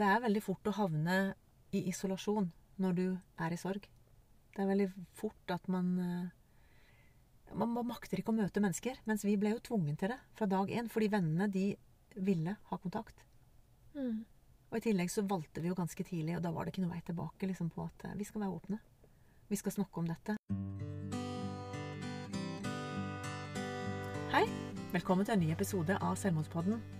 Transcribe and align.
det 0.00 0.08
er 0.08 0.22
veldig 0.24 0.42
fort 0.42 0.68
å 0.70 0.76
havne 0.78 1.16
i 1.76 1.84
isolasjon 1.90 2.48
når 2.80 2.96
du 2.96 3.06
er 3.44 3.52
i 3.52 3.60
sorg. 3.60 3.84
Det 4.50 4.62
er 4.62 4.70
veldig 4.70 4.88
fort 5.16 5.52
at 5.52 5.66
man 5.70 5.96
eh, 6.00 6.28
Man 7.50 7.72
man 7.74 7.88
makter 7.88 8.20
ikke 8.20 8.30
å 8.30 8.36
møte 8.36 8.62
mennesker. 8.62 9.00
Mens 9.10 9.24
vi 9.26 9.34
ble 9.36 9.50
jo 9.50 9.58
tvungen 9.58 9.96
til 9.98 10.12
det 10.12 10.18
fra 10.38 10.46
dag 10.46 10.70
én, 10.70 10.86
fordi 10.86 11.08
vennene 11.10 11.48
de 11.50 11.72
ville 12.14 12.54
ha 12.68 12.78
kontakt. 12.78 13.24
Mm. 13.94 14.22
Og 14.70 14.76
i 14.78 14.84
tillegg 14.84 15.10
så 15.10 15.26
valgte 15.26 15.58
vi 15.60 15.66
jo 15.66 15.74
ganske 15.74 16.04
tidlig, 16.06 16.36
og 16.36 16.44
da 16.44 16.52
var 16.54 16.64
det 16.64 16.76
ikke 16.76 16.84
noe 16.84 16.94
vei 16.94 17.02
tilbake 17.02 17.50
liksom, 17.50 17.72
på 17.74 17.88
at 17.88 18.06
eh, 18.06 18.14
vi 18.14 18.28
skal 18.28 18.44
være 18.44 18.54
åpne. 18.54 18.78
Vi 19.50 19.58
skal 19.58 19.74
snakke 19.74 19.98
om 19.98 20.06
dette. 20.06 20.38
Hei! 24.30 24.46
Velkommen 24.94 25.26
til 25.26 25.34
en 25.34 25.42
ny 25.42 25.50
episode 25.50 25.98
av 25.98 26.14
Selvmordspodden. 26.22 26.99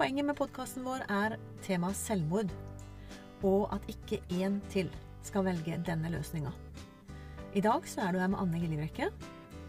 Poenget 0.00 0.24
med 0.24 0.36
podkasten 0.38 0.80
vår 0.80 1.02
er 1.12 1.34
temaet 1.60 1.98
selvmord, 1.98 2.48
og 3.44 3.66
at 3.74 3.84
ikke 3.92 4.16
én 4.32 4.54
til 4.72 4.86
skal 5.28 5.44
velge 5.44 5.76
denne 5.84 6.08
løsninga. 6.08 6.54
I 7.52 7.60
dag 7.60 7.84
så 7.84 8.06
er 8.06 8.16
du 8.16 8.18
her 8.22 8.30
med 8.32 8.40
Anne 8.40 8.62
Gillivrekke. 8.62 9.10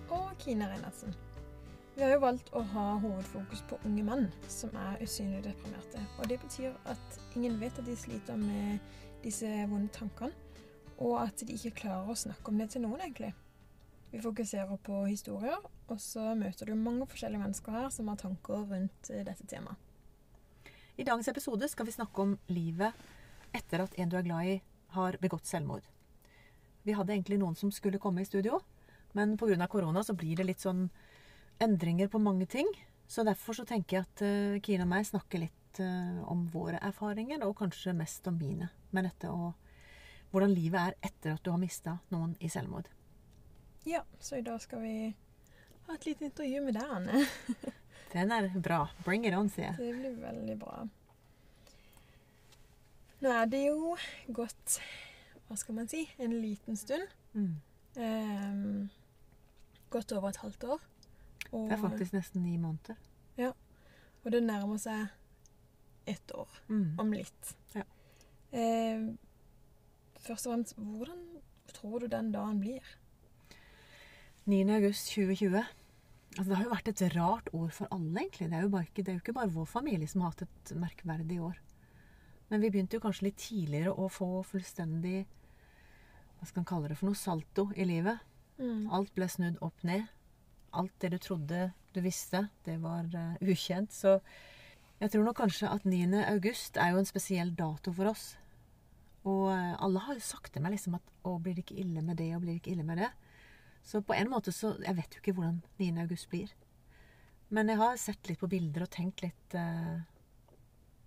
Og 0.07 0.29
Kine 0.39 0.69
Reinertsen. 0.71 1.11
Vi 1.97 2.05
har 2.05 2.13
jo 2.13 2.21
valgt 2.23 2.53
å 2.55 2.63
ha 2.77 2.85
hovedfokus 3.03 3.65
på 3.67 3.81
unge 3.89 4.07
menn 4.07 4.31
som 4.47 4.71
er 4.85 5.03
usynlig 5.03 5.43
deprimerte. 5.49 6.05
Og 6.21 6.31
det 6.31 6.39
betyr 6.45 6.79
at 6.87 7.19
ingen 7.35 7.59
vet 7.59 7.83
at 7.83 7.91
de 7.91 7.99
sliter 7.99 8.39
med 8.39 8.79
disse 9.27 9.51
vonde 9.67 9.91
tankene, 9.99 10.31
og 10.95 11.19
at 11.25 11.43
de 11.43 11.59
ikke 11.59 11.75
klarer 11.83 12.15
å 12.15 12.19
snakke 12.23 12.55
om 12.55 12.63
det 12.63 12.71
til 12.71 12.87
noen, 12.87 13.03
egentlig. 13.03 13.35
Vi 14.15 14.23
fokuserer 14.23 14.79
på 14.79 15.03
historier, 15.11 15.59
og 15.91 15.99
så 15.99 16.31
møter 16.39 16.71
du 16.71 16.77
mange 16.79 17.11
forskjellige 17.11 17.49
mennesker 17.49 17.81
her 17.81 17.91
som 17.91 18.07
har 18.07 18.23
tanker 18.23 18.69
rundt 18.71 19.11
eh, 19.11 19.25
dette 19.27 19.43
temaet. 19.43 19.90
I 21.01 21.03
dagens 21.03 21.27
episode 21.31 21.65
skal 21.65 21.87
vi 21.87 21.93
snakke 21.95 22.21
om 22.21 22.33
livet 22.53 22.93
etter 23.57 23.81
at 23.81 23.95
en 23.97 24.09
du 24.11 24.19
er 24.19 24.25
glad 24.27 24.49
i, 24.51 24.59
har 24.93 25.15
begått 25.17 25.49
selvmord. 25.49 25.87
Vi 26.85 26.93
hadde 26.93 27.15
egentlig 27.15 27.39
noen 27.41 27.57
som 27.57 27.71
skulle 27.73 27.97
komme 27.97 28.21
i 28.21 28.27
studio, 28.29 28.59
men 29.17 29.33
pga. 29.33 29.65
korona 29.67 30.03
så 30.05 30.13
blir 30.13 30.37
det 30.37 30.45
litt 30.45 30.61
sånn 30.61 30.91
endringer 31.57 32.07
på 32.07 32.21
mange 32.21 32.45
ting. 32.45 32.69
Så 33.07 33.25
derfor 33.25 33.57
så 33.57 33.65
tenker 33.65 33.97
jeg 33.97 34.05
at 34.05 34.21
uh, 34.21 34.61
Kine 34.61 34.85
og 34.85 34.93
meg 34.93 35.09
snakker 35.09 35.41
litt 35.41 35.81
eh, 35.81 36.21
om 36.29 36.45
våre 36.53 36.77
erfaringer, 36.77 37.41
og 37.47 37.57
kanskje 37.57 37.97
mest 37.97 38.29
om 38.29 38.37
mine 38.37 38.69
med 38.91 39.09
dette 39.09 39.33
og 39.33 39.57
hvordan 40.29 40.53
livet 40.53 40.81
er 40.85 41.09
etter 41.09 41.33
at 41.33 41.41
du 41.41 41.49
har 41.49 41.61
mista 41.65 41.97
noen 42.13 42.37
i 42.37 42.49
selvmord. 42.49 42.93
Ja, 43.89 44.05
så 44.19 44.37
i 44.37 44.45
dag 44.45 44.61
skal 44.61 44.85
vi 44.85 44.95
ha 45.87 45.97
et 45.97 46.05
lite 46.05 46.29
intervju 46.29 46.61
med 46.61 46.77
deg, 46.77 46.97
Anne. 47.01 47.25
Den 48.13 48.31
er 48.31 48.49
bra. 48.59 48.85
Bring 49.05 49.25
it 49.25 49.33
on, 49.37 49.49
sier 49.49 49.71
jeg. 49.71 49.77
Det 49.77 49.93
blir 49.99 50.17
veldig 50.21 50.57
bra. 50.59 50.81
Nå 53.21 53.29
er 53.37 53.45
det 53.51 53.61
jo 53.67 53.95
gått, 54.33 54.79
hva 55.47 55.57
skal 55.59 55.75
man 55.77 55.87
si, 55.91 56.07
en 56.19 56.33
liten 56.41 56.75
stund. 56.79 57.07
Mm. 57.37 57.51
Ehm, 58.01 58.89
godt 59.93 60.11
over 60.17 60.29
et 60.33 60.41
halvt 60.41 60.63
år. 60.63 60.81
Og, 61.51 61.69
Det 61.69 61.77
er 61.77 61.81
faktisk 61.81 62.13
nesten 62.15 62.43
ni 62.43 62.57
måneder. 62.57 62.95
Ja. 63.37 63.51
og 64.23 64.31
det 64.31 64.43
nærmer 64.43 64.77
seg 64.77 65.07
ett 66.07 66.31
år, 66.35 66.47
Mm. 66.67 66.99
om 66.99 67.11
litt. 67.11 67.55
Ja. 67.75 67.83
Ehm, 68.53 69.17
først 70.19 70.47
og 70.47 70.53
fremst, 70.53 70.75
hvordan 70.75 71.21
tror 71.73 71.99
du 71.99 72.07
den 72.07 72.31
dagen 72.31 72.59
blir? 72.59 72.81
9. 74.45 74.69
august 74.75 75.07
2020. 75.15 75.63
Altså, 76.37 76.47
det 76.47 76.57
har 76.57 76.63
jo 76.63 76.71
vært 76.71 76.89
et 76.91 77.01
rart 77.17 77.49
år 77.51 77.73
for 77.75 77.91
alle, 77.91 78.13
egentlig. 78.21 78.47
Det 78.47 78.55
er, 78.55 78.63
jo 78.63 78.71
bare 78.71 78.87
ikke, 78.87 79.03
det 79.03 79.11
er 79.11 79.17
jo 79.17 79.23
ikke 79.25 79.35
bare 79.35 79.51
vår 79.51 79.67
familie 79.67 80.07
som 80.07 80.23
har 80.23 80.31
hatt 80.31 80.45
et 80.45 80.73
merkverdig 80.79 81.41
år. 81.43 81.57
Men 82.51 82.63
vi 82.63 82.71
begynte 82.71 82.97
jo 82.97 83.03
kanskje 83.03 83.27
litt 83.29 83.39
tidligere 83.39 83.93
å 83.95 84.09
få 84.11 84.41
fullstendig 84.43 85.21
Hva 86.39 86.47
skal 86.49 86.63
man 86.63 86.69
kalle 86.71 86.89
det 86.91 86.97
for 86.99 87.07
noe? 87.07 87.19
Salto 87.19 87.67
i 87.77 87.85
livet. 87.85 88.23
Mm. 88.57 88.87
Alt 88.95 89.11
ble 89.15 89.27
snudd 89.29 89.59
opp 89.63 89.83
ned. 89.87 90.07
Alt 90.73 90.95
det 91.03 91.11
du 91.13 91.19
trodde 91.21 91.67
du 91.91 91.99
visste, 92.01 92.45
det 92.65 92.77
var 92.81 93.05
uh, 93.11 93.35
ukjent. 93.43 93.93
Så 93.93 94.17
jeg 95.01 95.11
tror 95.11 95.27
nok 95.27 95.37
kanskje 95.41 95.69
at 95.69 95.85
9. 95.85 96.15
august 96.31 96.79
er 96.79 96.93
jo 96.93 97.01
en 97.01 97.09
spesiell 97.09 97.51
dato 97.57 97.93
for 97.93 98.11
oss. 98.13 98.31
Og 99.27 99.51
uh, 99.51 99.75
alle 99.83 100.01
har 100.07 100.17
jo 100.17 100.23
sagt 100.25 100.55
til 100.55 100.63
meg 100.63 100.77
liksom 100.77 100.95
at 100.97 101.13
å, 101.27 101.35
blir 101.43 101.57
det 101.57 101.67
ikke 101.67 101.81
ille 101.83 102.01
med 102.05 102.17
det, 102.23 102.31
og 102.35 102.45
blir 102.45 102.55
det 102.55 102.63
ikke 102.63 102.73
ille 102.73 102.87
med 102.87 103.03
det? 103.03 103.11
Så 103.83 104.01
på 104.05 104.13
en 104.13 104.29
måte 104.29 104.51
så 104.53 104.75
Jeg 104.83 104.95
vet 104.95 105.15
jo 105.15 105.19
ikke 105.21 105.33
hvordan 105.35 105.61
9. 105.79 105.91
august 106.03 106.29
blir. 106.29 106.51
Men 107.49 107.67
jeg 107.67 107.77
har 107.81 107.97
sett 107.97 108.29
litt 108.29 108.39
på 108.39 108.47
bilder 108.49 108.83
og 108.85 108.89
tenkt 108.93 109.21
litt 109.25 109.55
eh, 109.55 109.99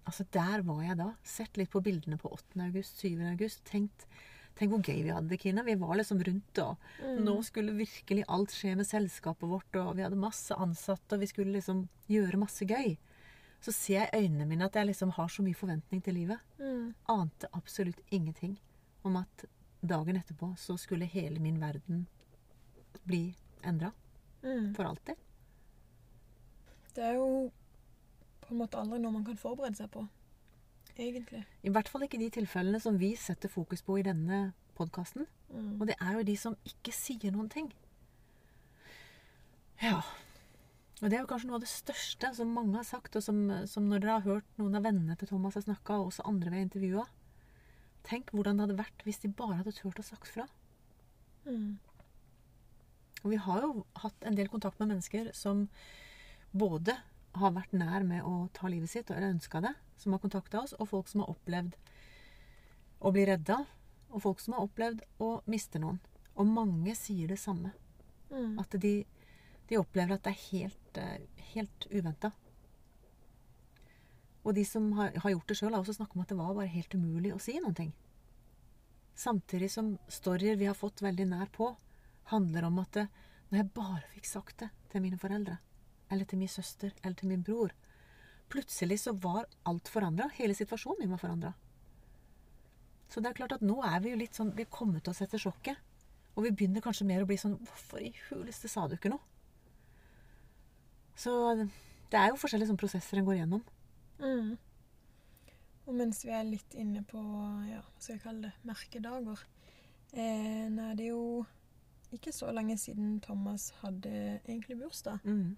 Altså, 0.06 0.26
der 0.36 0.60
var 0.66 0.82
jeg 0.84 0.98
da. 0.98 1.06
Sett 1.24 1.56
litt 1.56 1.70
på 1.72 1.80
bildene 1.80 2.18
på 2.20 2.28
8. 2.34 2.60
august, 2.66 2.98
7. 3.00 3.14
august. 3.30 3.62
Tenkt 3.64 4.06
Tenk 4.54 4.70
hvor 4.70 4.84
gøy 4.86 5.00
vi 5.02 5.10
hadde 5.10 5.26
det, 5.32 5.40
Kina. 5.42 5.64
Vi 5.66 5.74
var 5.74 5.96
liksom 5.98 6.20
rundt, 6.22 6.58
og 6.62 6.76
Mm. 7.02 7.24
nå 7.24 7.32
skulle 7.42 7.72
virkelig 7.74 8.22
alt 8.28 8.50
skje 8.54 8.76
med 8.76 8.86
selskapet 8.86 9.48
vårt, 9.50 9.74
og 9.74 9.96
vi 9.96 10.02
hadde 10.04 10.14
masse 10.16 10.54
ansatte, 10.54 11.14
og 11.16 11.18
vi 11.20 11.26
skulle 11.26 11.50
liksom 11.56 11.88
gjøre 12.08 12.38
masse 12.38 12.62
gøy. 12.64 12.96
Så 13.60 13.72
ser 13.74 14.04
jeg 14.06 14.10
i 14.12 14.28
øynene 14.28 14.46
mine 14.46 14.64
at 14.64 14.74
jeg 14.74 14.86
liksom 14.86 15.10
har 15.10 15.26
så 15.26 15.42
mye 15.42 15.54
forventning 15.58 16.00
til 16.04 16.14
livet. 16.14 16.38
Mm. 16.60 16.94
Ante 17.08 17.48
absolutt 17.52 17.98
ingenting 18.12 18.56
om 19.04 19.16
at 19.16 19.44
dagen 19.82 20.14
etterpå 20.22 20.54
så 20.56 20.78
skulle 20.78 21.04
hele 21.10 21.40
min 21.40 21.58
verden 21.58 22.06
bli 23.06 23.34
endra 23.64 23.92
Mm. 24.44 24.74
for 24.76 24.84
alltid. 24.84 25.16
Det 26.94 27.02
er 27.02 27.14
jo 27.14 27.50
på 28.44 28.52
en 28.52 28.58
måte 28.60 28.76
aldri 28.76 28.98
noe 29.00 29.12
man 29.14 29.24
kan 29.24 29.38
forberede 29.40 29.78
seg 29.78 29.88
på, 29.90 30.02
egentlig. 30.98 31.44
I 31.64 31.72
hvert 31.72 31.88
fall 31.88 32.04
ikke 32.04 32.20
de 32.20 32.28
tilfellene 32.30 32.80
som 32.80 32.98
vi 33.00 33.14
setter 33.16 33.48
fokus 33.48 33.82
på 33.82 33.98
i 33.98 34.04
denne 34.04 34.52
podkasten. 34.76 35.26
Mm. 35.48 35.80
Og 35.80 35.86
det 35.88 35.96
er 36.00 36.12
jo 36.18 36.26
de 36.28 36.36
som 36.36 36.56
ikke 36.68 36.92
sier 36.92 37.32
noen 37.32 37.48
ting. 37.48 37.72
Ja. 39.82 40.02
Og 41.02 41.10
det 41.10 41.16
er 41.16 41.24
jo 41.24 41.30
kanskje 41.30 41.48
noe 41.48 41.58
av 41.58 41.64
det 41.64 41.72
største 41.72 42.30
som 42.36 42.52
mange 42.54 42.76
har 42.78 42.86
sagt, 42.86 43.16
og 43.16 43.24
som, 43.24 43.40
som 43.66 43.88
når 43.88 44.04
dere 44.04 44.18
har 44.18 44.28
hørt 44.28 44.60
noen 44.60 44.76
av 44.78 44.84
vennene 44.86 45.16
til 45.18 45.28
Thomas 45.28 45.56
har 45.58 45.64
snakka, 45.66 45.98
og 45.98 46.12
også 46.12 46.26
andre 46.28 46.52
vi 46.52 46.60
har 46.60 46.68
intervjua. 46.68 47.06
Tenk 48.04 48.30
hvordan 48.36 48.58
det 48.60 48.66
hadde 48.68 48.78
vært 48.78 49.02
hvis 49.06 49.22
de 49.24 49.32
bare 49.32 49.58
hadde 49.62 49.74
turt 49.74 49.98
å 49.98 50.04
sagt 50.04 50.28
fra. 50.30 50.46
Mm. 51.48 51.78
Og 53.24 53.32
vi 53.32 53.40
har 53.40 53.64
jo 53.64 53.84
hatt 54.02 54.26
en 54.28 54.36
del 54.36 54.50
kontakt 54.52 54.78
med 54.80 54.92
mennesker 54.92 55.30
som 55.36 55.66
både 56.52 56.96
har 57.34 57.54
vært 57.56 57.72
nær 57.74 58.04
med 58.06 58.22
å 58.22 58.48
ta 58.54 58.68
livet 58.70 58.92
sitt, 58.92 59.10
eller 59.10 59.32
ønska 59.32 59.62
det, 59.64 59.72
som 59.98 60.14
har 60.14 60.22
kontakta 60.22 60.60
oss, 60.60 60.74
og 60.78 60.90
folk 60.92 61.08
som 61.10 61.24
har 61.24 61.32
opplevd 61.32 61.74
å 63.04 63.12
bli 63.14 63.24
redda, 63.28 63.64
og 64.14 64.22
folk 64.22 64.44
som 64.44 64.54
har 64.54 64.68
opplevd 64.68 65.02
å 65.24 65.30
miste 65.50 65.80
noen. 65.82 65.98
Og 66.38 66.46
mange 66.46 66.94
sier 66.98 67.30
det 67.30 67.40
samme. 67.40 67.72
Mm. 68.30 68.54
At 68.62 68.76
de, 68.82 68.94
de 69.70 69.80
opplever 69.80 70.14
at 70.14 70.24
det 70.26 70.34
er 70.34 70.44
helt, 70.52 71.00
eh, 71.00 71.44
helt 71.54 71.88
uventa. 71.90 72.30
Og 74.44 74.54
de 74.54 74.64
som 74.68 74.90
har, 74.98 75.14
har 75.24 75.34
gjort 75.34 75.50
det 75.50 75.58
sjøl, 75.58 75.72
har 75.72 75.80
også 75.80 75.96
snakket 75.96 76.18
om 76.18 76.24
at 76.24 76.32
det 76.32 76.38
var 76.38 76.56
bare 76.56 76.72
helt 76.74 76.94
umulig 76.94 77.32
å 77.34 77.40
si 77.42 77.56
noen 77.58 77.76
ting. 77.78 77.92
Samtidig 79.16 79.70
som 79.72 79.94
storyer 80.10 80.58
vi 80.60 80.68
har 80.68 80.76
fått 80.76 81.02
veldig 81.02 81.26
nær 81.30 81.50
på, 81.54 81.70
handler 82.32 82.68
om 82.68 82.80
at 82.82 82.92
det, 82.96 83.06
når 83.50 83.60
jeg 83.60 83.72
bare 83.76 84.02
fikk 84.14 84.28
sagt 84.28 84.60
det 84.64 84.70
til 84.92 85.04
mine 85.04 85.18
foreldre, 85.20 85.58
eller 86.10 86.28
til 86.28 86.40
min 86.40 86.50
søster, 86.50 86.94
eller 87.02 87.16
til 87.18 87.30
min 87.32 87.44
bror 87.44 87.74
Plutselig 88.52 88.98
så 89.00 89.14
var 89.16 89.46
alt 89.66 89.88
forandra. 89.88 90.28
Hele 90.36 90.54
situasjonen 90.54 91.00
min 91.00 91.14
var 91.14 91.20
forandra. 91.22 91.52
Så 93.08 93.22
det 93.22 93.30
er 93.30 93.38
klart 93.38 93.54
at 93.56 93.64
nå 93.64 93.78
er 93.82 94.02
vi 94.04 94.12
jo 94.12 94.18
litt 94.20 94.36
sånn 94.36 94.52
Vi 94.56 94.66
er 94.66 94.70
kommet 94.70 95.08
oss 95.08 95.22
etter 95.24 95.40
sjokket. 95.40 95.80
Og 96.34 96.44
vi 96.44 96.52
begynner 96.52 96.84
kanskje 96.84 97.06
mer 97.08 97.22
å 97.24 97.28
bli 97.28 97.38
sånn 97.40 97.56
Hvorfor 97.62 98.02
i 98.04 98.12
huleste 98.28 98.70
sa 98.70 98.84
du 98.86 98.96
ikke 98.98 99.12
noe? 99.12 99.22
Så 101.16 101.32
det 102.10 102.20
er 102.20 102.30
jo 102.30 102.38
forskjellige 102.42 102.72
sånne 102.72 102.82
prosesser 102.84 103.20
en 103.20 103.26
går 103.26 103.40
gjennom. 103.40 103.62
Mm. 104.18 104.54
Og 105.84 105.98
mens 105.98 106.24
vi 106.24 106.32
er 106.34 106.46
litt 106.46 106.74
inne 106.78 107.04
på 107.06 107.20
ja, 107.68 107.80
hva 107.82 108.00
skal 108.00 108.16
jeg 108.16 108.24
kalle 108.24 108.48
det, 108.48 108.52
merkedager 108.66 109.42
eh, 110.14 110.66
Nå 110.72 110.88
er 110.90 110.98
det 110.98 111.10
jo 111.10 111.22
ikke 112.16 112.34
så 112.34 112.50
lenge 112.54 112.76
siden 112.80 113.18
Thomas 113.24 113.70
hadde 113.82 114.40
egentlig 114.44 114.78
bursdag. 114.80 115.22
Mm. 115.24 115.56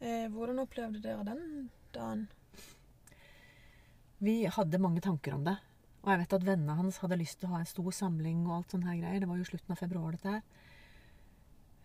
Eh, 0.00 0.28
hvordan 0.32 0.62
opplevde 0.62 1.02
dere 1.04 1.24
den 1.28 1.70
dagen? 1.94 2.28
Vi 4.20 4.44
hadde 4.52 4.80
mange 4.80 5.02
tanker 5.04 5.36
om 5.36 5.44
det. 5.46 5.56
Og 6.00 6.12
jeg 6.12 6.22
vet 6.22 6.34
at 6.36 6.46
vennene 6.46 6.76
hans 6.78 7.00
hadde 7.02 7.18
lyst 7.20 7.40
til 7.40 7.50
å 7.50 7.54
ha 7.54 7.60
en 7.60 7.68
stor 7.68 7.92
samling 7.92 8.46
og 8.46 8.54
alt 8.56 8.72
sånne 8.72 8.88
her 8.88 9.00
greier. 9.02 9.20
Det 9.20 9.28
var 9.28 9.40
jo 9.40 9.48
slutten 9.48 9.74
av 9.74 9.80
februar, 9.80 10.16
dette 10.16 10.34
her. 10.36 10.42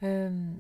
Um, 0.03 0.59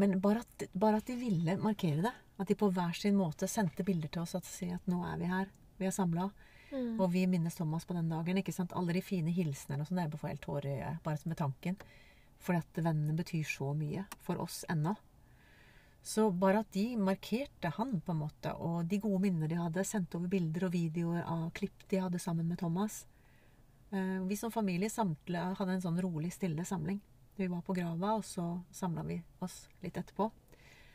men 0.00 0.16
bare 0.20 0.44
at, 0.44 0.64
bare 0.72 1.00
at 1.00 1.08
de 1.08 1.16
ville 1.20 1.56
markere 1.60 2.04
det. 2.06 2.14
At 2.40 2.48
de 2.48 2.56
på 2.56 2.70
hver 2.72 2.96
sin 2.96 3.18
måte 3.18 3.48
sendte 3.50 3.84
bilder 3.84 4.12
til 4.12 4.24
oss 4.24 4.36
og 4.38 4.46
si 4.48 4.70
at 4.72 4.88
nå 4.88 5.02
er 5.08 5.20
vi 5.20 5.28
her. 5.28 5.50
Vi 5.80 5.88
er 5.88 5.92
samla. 5.96 6.30
Mm. 6.70 6.94
Og 7.00 7.10
vi 7.12 7.26
minnes 7.28 7.56
Thomas 7.58 7.84
på 7.84 7.96
den 7.96 8.08
dagen. 8.08 8.40
ikke 8.40 8.54
sant? 8.54 8.72
Alle 8.76 8.96
de 8.96 9.04
fine 9.04 9.32
hilsenene 9.34 9.84
og 9.84 9.90
sånn. 9.90 10.00
Jeg 10.04 10.16
får 10.16 10.32
helt 10.32 10.44
tårer 10.46 10.70
i 10.70 10.78
øyet 10.78 11.02
bare 11.04 11.32
med 11.32 11.40
tanken. 11.40 11.76
Fordi 12.40 12.62
at 12.62 12.82
vennene 12.82 13.16
betyr 13.18 13.44
så 13.44 13.72
mye 13.76 14.06
for 14.24 14.40
oss 14.40 14.62
ennå. 14.72 14.94
Så 16.02 16.30
bare 16.32 16.62
at 16.62 16.72
de 16.72 16.94
markerte 16.96 17.72
han, 17.76 17.98
på 18.00 18.14
en 18.14 18.22
måte, 18.22 18.54
og 18.56 18.88
de 18.88 18.98
gode 19.02 19.20
minner 19.26 19.50
de 19.50 19.58
hadde, 19.60 19.84
sendte 19.84 20.16
over 20.16 20.32
bilder 20.32 20.66
og 20.68 20.72
videoer 20.72 21.26
av 21.28 21.50
klipp 21.56 21.84
de 21.90 22.00
hadde 22.00 22.20
sammen 22.22 22.48
med 22.48 22.60
Thomas 22.62 23.02
eh, 23.92 24.16
Vi 24.24 24.38
som 24.40 24.52
familie 24.52 24.88
samtle, 24.90 25.42
hadde 25.58 25.76
en 25.76 25.84
sånn 25.84 26.00
rolig, 26.00 26.32
stille 26.32 26.64
samling. 26.64 27.02
Vi 27.36 27.48
var 27.52 27.60
på 27.64 27.76
grava, 27.76 28.14
og 28.16 28.24
så 28.24 28.46
samla 28.72 29.04
vi 29.08 29.20
oss 29.44 29.66
litt 29.84 29.96
etterpå. 30.00 30.30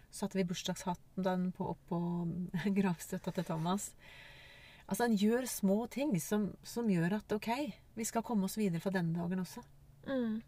Så 0.10 0.24
satte 0.24 0.40
vi 0.40 0.48
bursdagshatten 0.50 1.52
på, 1.54 1.70
opp 1.76 1.86
på 1.90 2.00
gravstøtta 2.80 3.34
til 3.36 3.48
Thomas. 3.48 3.92
Altså, 4.86 5.06
en 5.08 5.18
gjør 5.18 5.48
små 5.50 5.78
ting 5.92 6.14
som, 6.22 6.52
som, 6.66 6.90
gjør 6.90 7.18
at 7.18 7.34
OK, 7.34 7.50
vi 7.98 8.06
skal 8.06 8.26
komme 8.26 8.46
oss 8.46 8.58
videre 8.58 8.82
fra 8.84 8.94
denne 8.94 9.18
dagen 9.18 9.42
også. 9.42 9.64
Mm. 10.06 10.42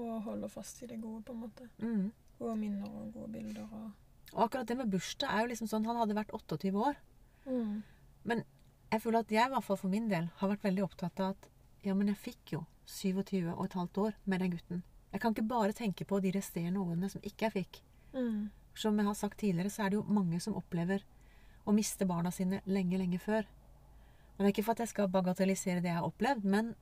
Og 0.00 0.22
holder 0.24 0.48
fast 0.48 0.82
i 0.82 0.88
det 0.88 1.00
gode, 1.02 1.22
på 1.26 1.34
en 1.34 1.42
måte. 1.44 1.68
Mm. 1.82 2.10
Gode 2.38 2.56
minner 2.60 2.88
og 2.88 3.12
gode 3.14 3.32
bilder. 3.32 3.68
Og... 3.68 3.90
og 4.32 4.44
akkurat 4.46 4.68
det 4.68 4.78
med 4.78 4.90
bursdag 4.92 5.28
er 5.30 5.44
jo 5.44 5.52
liksom 5.52 5.68
sånn 5.70 5.86
Han 5.88 6.00
hadde 6.00 6.16
vært 6.16 6.32
28 6.36 6.72
år. 6.72 7.00
Mm. 7.44 7.82
Men 8.28 8.44
jeg 8.92 9.02
føler 9.02 9.24
at 9.24 9.32
jeg, 9.32 9.48
i 9.48 9.54
hvert 9.54 9.66
fall 9.66 9.80
for 9.80 9.92
min 9.92 10.08
del, 10.10 10.28
har 10.38 10.52
vært 10.52 10.64
veldig 10.66 10.86
opptatt 10.86 11.20
av 11.20 11.34
at 11.34 11.48
ja, 11.82 11.94
men 11.98 12.12
jeg 12.12 12.20
fikk 12.22 12.54
jo 12.54 12.64
27 12.86 13.52
og 13.54 13.64
et 13.64 13.78
halvt 13.78 14.02
år 14.04 14.18
med 14.24 14.42
den 14.42 14.52
gutten. 14.54 14.82
Jeg 15.12 15.20
kan 15.20 15.34
ikke 15.34 15.48
bare 15.48 15.76
tenke 15.76 16.04
på 16.08 16.20
de 16.24 16.32
resterende 16.34 16.80
årene 16.80 17.08
som 17.12 17.24
ikke 17.24 17.48
jeg 17.48 17.56
fikk. 17.56 17.80
Mm. 18.14 18.50
Som 18.74 18.96
jeg 18.98 19.08
har 19.08 19.18
sagt 19.18 19.40
tidligere, 19.40 19.70
så 19.70 19.84
er 19.84 19.92
det 19.92 19.98
jo 19.98 20.06
mange 20.08 20.40
som 20.40 20.56
opplever 20.56 21.04
å 21.68 21.74
miste 21.76 22.06
barna 22.08 22.32
sine 22.34 22.62
lenge, 22.64 22.98
lenge 22.98 23.20
før. 23.20 23.44
Og 24.32 24.40
det 24.40 24.48
er 24.48 24.54
ikke 24.54 24.64
for 24.66 24.76
at 24.76 24.84
jeg 24.84 24.92
skal 24.92 25.12
bagatellisere 25.12 25.82
det 25.84 25.92
jeg 25.92 25.98
har 25.98 26.08
opplevd, 26.08 26.46
men 26.48 26.72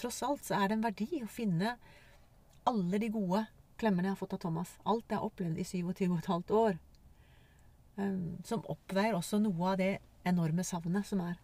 tross 0.00 0.22
alt 0.26 0.46
så 0.46 0.56
er 0.58 0.68
det 0.68 0.78
en 0.78 0.86
verdi 0.86 1.08
å 1.22 1.30
finne 1.30 1.76
alle 2.68 3.00
de 3.00 3.10
gode 3.12 3.44
klemmene 3.80 4.08
jeg 4.08 4.16
har 4.16 4.20
fått 4.20 4.36
av 4.36 4.42
Thomas. 4.44 4.74
Alt 4.88 5.10
jeg 5.10 5.18
har 5.18 5.26
opplevd 5.26 5.58
i 5.60 5.66
27,5 5.66 6.52
år. 6.58 6.78
Um, 7.94 8.38
som 8.46 8.64
oppveier 8.70 9.14
også 9.14 9.38
noe 9.42 9.72
av 9.72 9.78
det 9.78 9.92
enorme 10.26 10.64
savnet 10.66 11.06
som 11.06 11.22
er. 11.22 11.36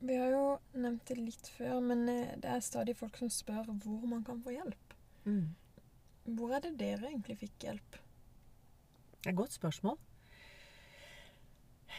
Vi 0.00 0.16
har 0.16 0.32
jo 0.32 0.44
nevnt 0.80 1.10
det 1.10 1.18
litt 1.18 1.48
før, 1.58 1.80
men 1.84 2.06
eh, 2.08 2.36
det 2.40 2.48
er 2.48 2.62
stadig 2.64 2.94
folk 2.96 3.18
som 3.20 3.28
spør 3.32 3.66
hvor 3.82 4.06
man 4.08 4.22
kan 4.24 4.38
få 4.40 4.54
hjelp. 4.54 4.94
Mm. 5.28 5.50
Hvor 6.38 6.54
er 6.56 6.62
det 6.64 6.78
dere 6.80 7.10
egentlig 7.10 7.36
fikk 7.42 7.66
hjelp? 7.66 7.98
Det 9.20 9.28
er 9.28 9.34
et 9.34 9.40
godt 9.42 9.52
spørsmål. 9.52 9.98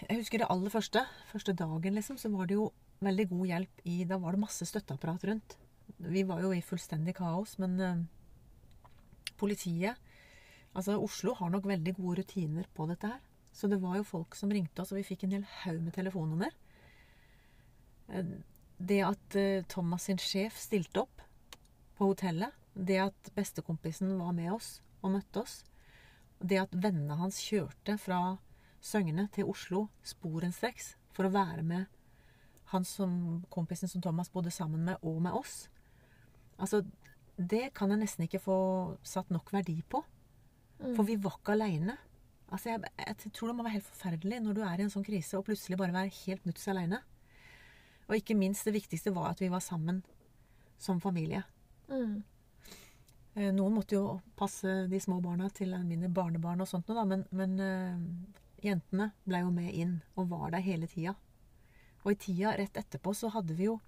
Jeg 0.07 0.17
husker 0.17 0.41
det 0.41 0.49
aller 0.49 0.73
første. 0.73 1.03
Første 1.29 1.53
dagen, 1.53 1.93
liksom, 1.99 2.17
så 2.17 2.31
var 2.33 2.49
det 2.49 2.57
jo 2.57 2.71
veldig 3.05 3.27
god 3.29 3.45
hjelp 3.51 3.83
i 3.85 3.99
Da 4.09 4.17
var 4.21 4.33
det 4.33 4.41
masse 4.47 4.65
støtteapparat 4.65 5.27
rundt. 5.29 5.57
Vi 5.97 6.23
var 6.27 6.41
jo 6.43 6.51
i 6.53 6.63
fullstendig 6.63 7.15
kaos, 7.17 7.57
men 7.61 7.77
uh, 7.79 8.87
politiet 9.39 9.99
Altså, 10.71 10.95
Oslo 11.03 11.33
har 11.35 11.49
nok 11.51 11.65
veldig 11.67 11.91
gode 11.97 12.21
rutiner 12.21 12.67
på 12.71 12.85
dette 12.87 13.09
her. 13.09 13.17
Så 13.51 13.67
det 13.67 13.81
var 13.81 13.97
jo 13.97 14.05
folk 14.07 14.37
som 14.39 14.53
ringte 14.55 14.79
oss, 14.79 14.93
og 14.93 15.01
vi 15.01 15.03
fikk 15.03 15.25
en 15.25 15.33
hel 15.35 15.43
haug 15.65 15.81
med 15.83 15.91
telefonnummer. 15.97 16.53
Uh, 18.07 18.37
det 18.79 19.01
at 19.03 19.35
uh, 19.35 19.65
Thomas 19.67 20.07
sin 20.07 20.21
sjef 20.21 20.55
stilte 20.55 21.03
opp 21.03 21.25
på 21.99 22.07
hotellet, 22.13 22.55
det 22.71 23.01
at 23.03 23.33
bestekompisen 23.35 24.15
var 24.21 24.31
med 24.37 24.53
oss 24.53 24.77
og 25.01 25.17
møtte 25.17 25.43
oss, 25.43 25.57
det 26.39 26.61
at 26.61 26.71
vennene 26.71 27.19
hans 27.19 27.41
kjørte 27.43 27.97
fra 27.99 28.21
Søgne 28.81 29.27
til 29.35 29.51
Oslo 29.51 29.89
sporenstreks 30.07 30.95
for 31.11 31.27
å 31.27 31.35
være 31.35 31.67
med 31.67 31.89
han 32.71 32.85
som 32.85 33.43
kompisen 33.49 33.89
som 33.89 34.01
Thomas 34.01 34.31
bodde 34.31 34.51
sammen 34.51 34.85
med, 34.85 34.95
og 35.01 35.21
med 35.21 35.35
oss. 35.35 35.67
Altså, 36.61 36.83
det 37.37 37.71
kan 37.77 37.91
jeg 37.91 38.01
nesten 38.03 38.27
ikke 38.27 38.41
få 38.43 38.57
satt 39.07 39.31
nok 39.33 39.51
verdi 39.53 39.79
på. 39.89 40.03
Mm. 40.81 40.95
For 40.97 41.05
vi 41.07 41.17
var 41.21 41.37
ikke 41.39 41.55
aleine. 41.57 41.97
Altså, 42.51 42.73
jeg, 42.73 42.91
jeg, 42.99 43.31
tror 43.33 43.51
det 43.51 43.55
må 43.57 43.65
være 43.65 43.77
helt 43.79 43.89
forferdelig 43.89 44.41
når 44.43 44.57
du 44.57 44.65
er 44.65 44.81
i 44.81 44.85
en 44.85 44.93
sånn 44.93 45.07
krise, 45.07 45.37
og 45.39 45.47
plutselig 45.47 45.79
bare 45.79 45.95
være 45.95 46.13
helt 46.25 46.45
nuts 46.49 46.67
aleine. 46.71 47.01
Og 48.09 48.17
ikke 48.17 48.35
minst 48.37 48.67
det 48.67 48.75
viktigste 48.75 49.13
var 49.15 49.31
at 49.31 49.41
vi 49.41 49.49
var 49.51 49.63
sammen 49.63 50.01
som 50.81 50.99
familie. 51.01 51.43
Mm. 51.87 52.21
Eh, 53.37 53.51
noen 53.55 53.77
måtte 53.77 53.95
jo 53.95 54.19
passe 54.35 54.85
de 54.91 54.99
små 54.99 55.21
barna 55.23 55.47
til 55.55 55.73
mine 55.87 56.09
barnebarn 56.11 56.63
og 56.63 56.67
sånt 56.67 56.89
noe, 56.89 56.97
da, 56.97 57.05
men, 57.07 57.23
men 57.31 57.53
uh, 57.61 58.39
Jentene 58.61 59.07
ble 59.25 59.39
jo 59.41 59.53
med 59.53 59.73
inn 59.73 59.93
og 60.19 60.27
var 60.33 60.51
der 60.53 60.61
hele 60.65 60.89
tida. 60.89 61.15
Og 62.03 62.13
i 62.13 62.19
tida 62.19 62.51
rett 62.57 62.75
etterpå 62.77 63.13
så 63.17 63.31
hadde 63.33 63.55
vi 63.57 63.69
jo 63.69 63.79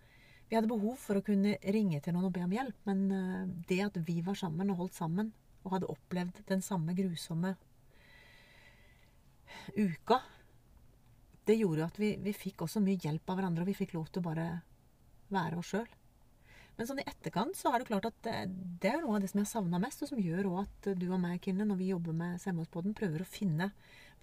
Vi 0.49 0.57
hadde 0.57 0.69
behov 0.69 0.97
for 1.01 1.17
å 1.17 1.25
kunne 1.25 1.55
ringe 1.73 2.01
til 2.03 2.15
noen 2.15 2.27
og 2.29 2.35
be 2.35 2.43
om 2.45 2.53
hjelp, 2.53 2.77
men 2.89 3.03
eh, 3.11 3.45
det 3.69 3.79
at 3.87 3.99
vi 4.05 4.19
var 4.25 4.37
sammen 4.39 4.71
og 4.73 4.83
holdt 4.83 4.99
sammen 4.99 5.31
og 5.63 5.77
hadde 5.77 5.89
opplevd 5.91 6.43
den 6.49 6.61
samme 6.61 6.95
grusomme 6.97 7.55
uka, 9.77 10.19
det 11.47 11.55
gjorde 11.59 11.83
jo 11.83 11.87
at 11.87 11.99
vi, 11.99 12.13
vi 12.23 12.33
fikk 12.35 12.63
også 12.65 12.81
mye 12.83 12.99
hjelp 12.99 13.29
av 13.29 13.39
hverandre, 13.39 13.63
og 13.63 13.71
vi 13.71 13.77
fikk 13.77 13.95
lov 13.95 14.09
til 14.11 14.23
å 14.23 14.27
bare 14.27 14.47
være 15.33 15.59
oss 15.59 15.71
sjøl. 15.73 15.87
Men 16.77 16.89
sånn 16.89 17.01
i 17.03 17.05
etterkant 17.05 17.57
så 17.57 17.69
er 17.69 17.81
det 17.81 17.89
klart 17.91 18.07
at 18.09 18.19
det, 18.25 18.35
det 18.81 18.89
er 18.89 19.03
noe 19.03 19.17
av 19.17 19.23
det 19.23 19.29
som 19.29 19.39
jeg 19.39 19.45
har 19.45 19.51
savna 19.51 19.81
mest, 19.81 20.01
og 20.03 20.09
som 20.09 20.21
gjør 20.21 20.49
òg 20.49 20.59
at 20.63 20.91
du 20.97 21.05
og 21.11 21.19
meg, 21.21 21.39
Kinne, 21.43 21.67
når 21.69 21.79
vi 21.79 21.91
jobber 21.91 22.15
med 22.17 22.41
Selvmordspodden, 22.41 22.95
prøver 22.97 23.23
å 23.23 23.29
finne 23.29 23.69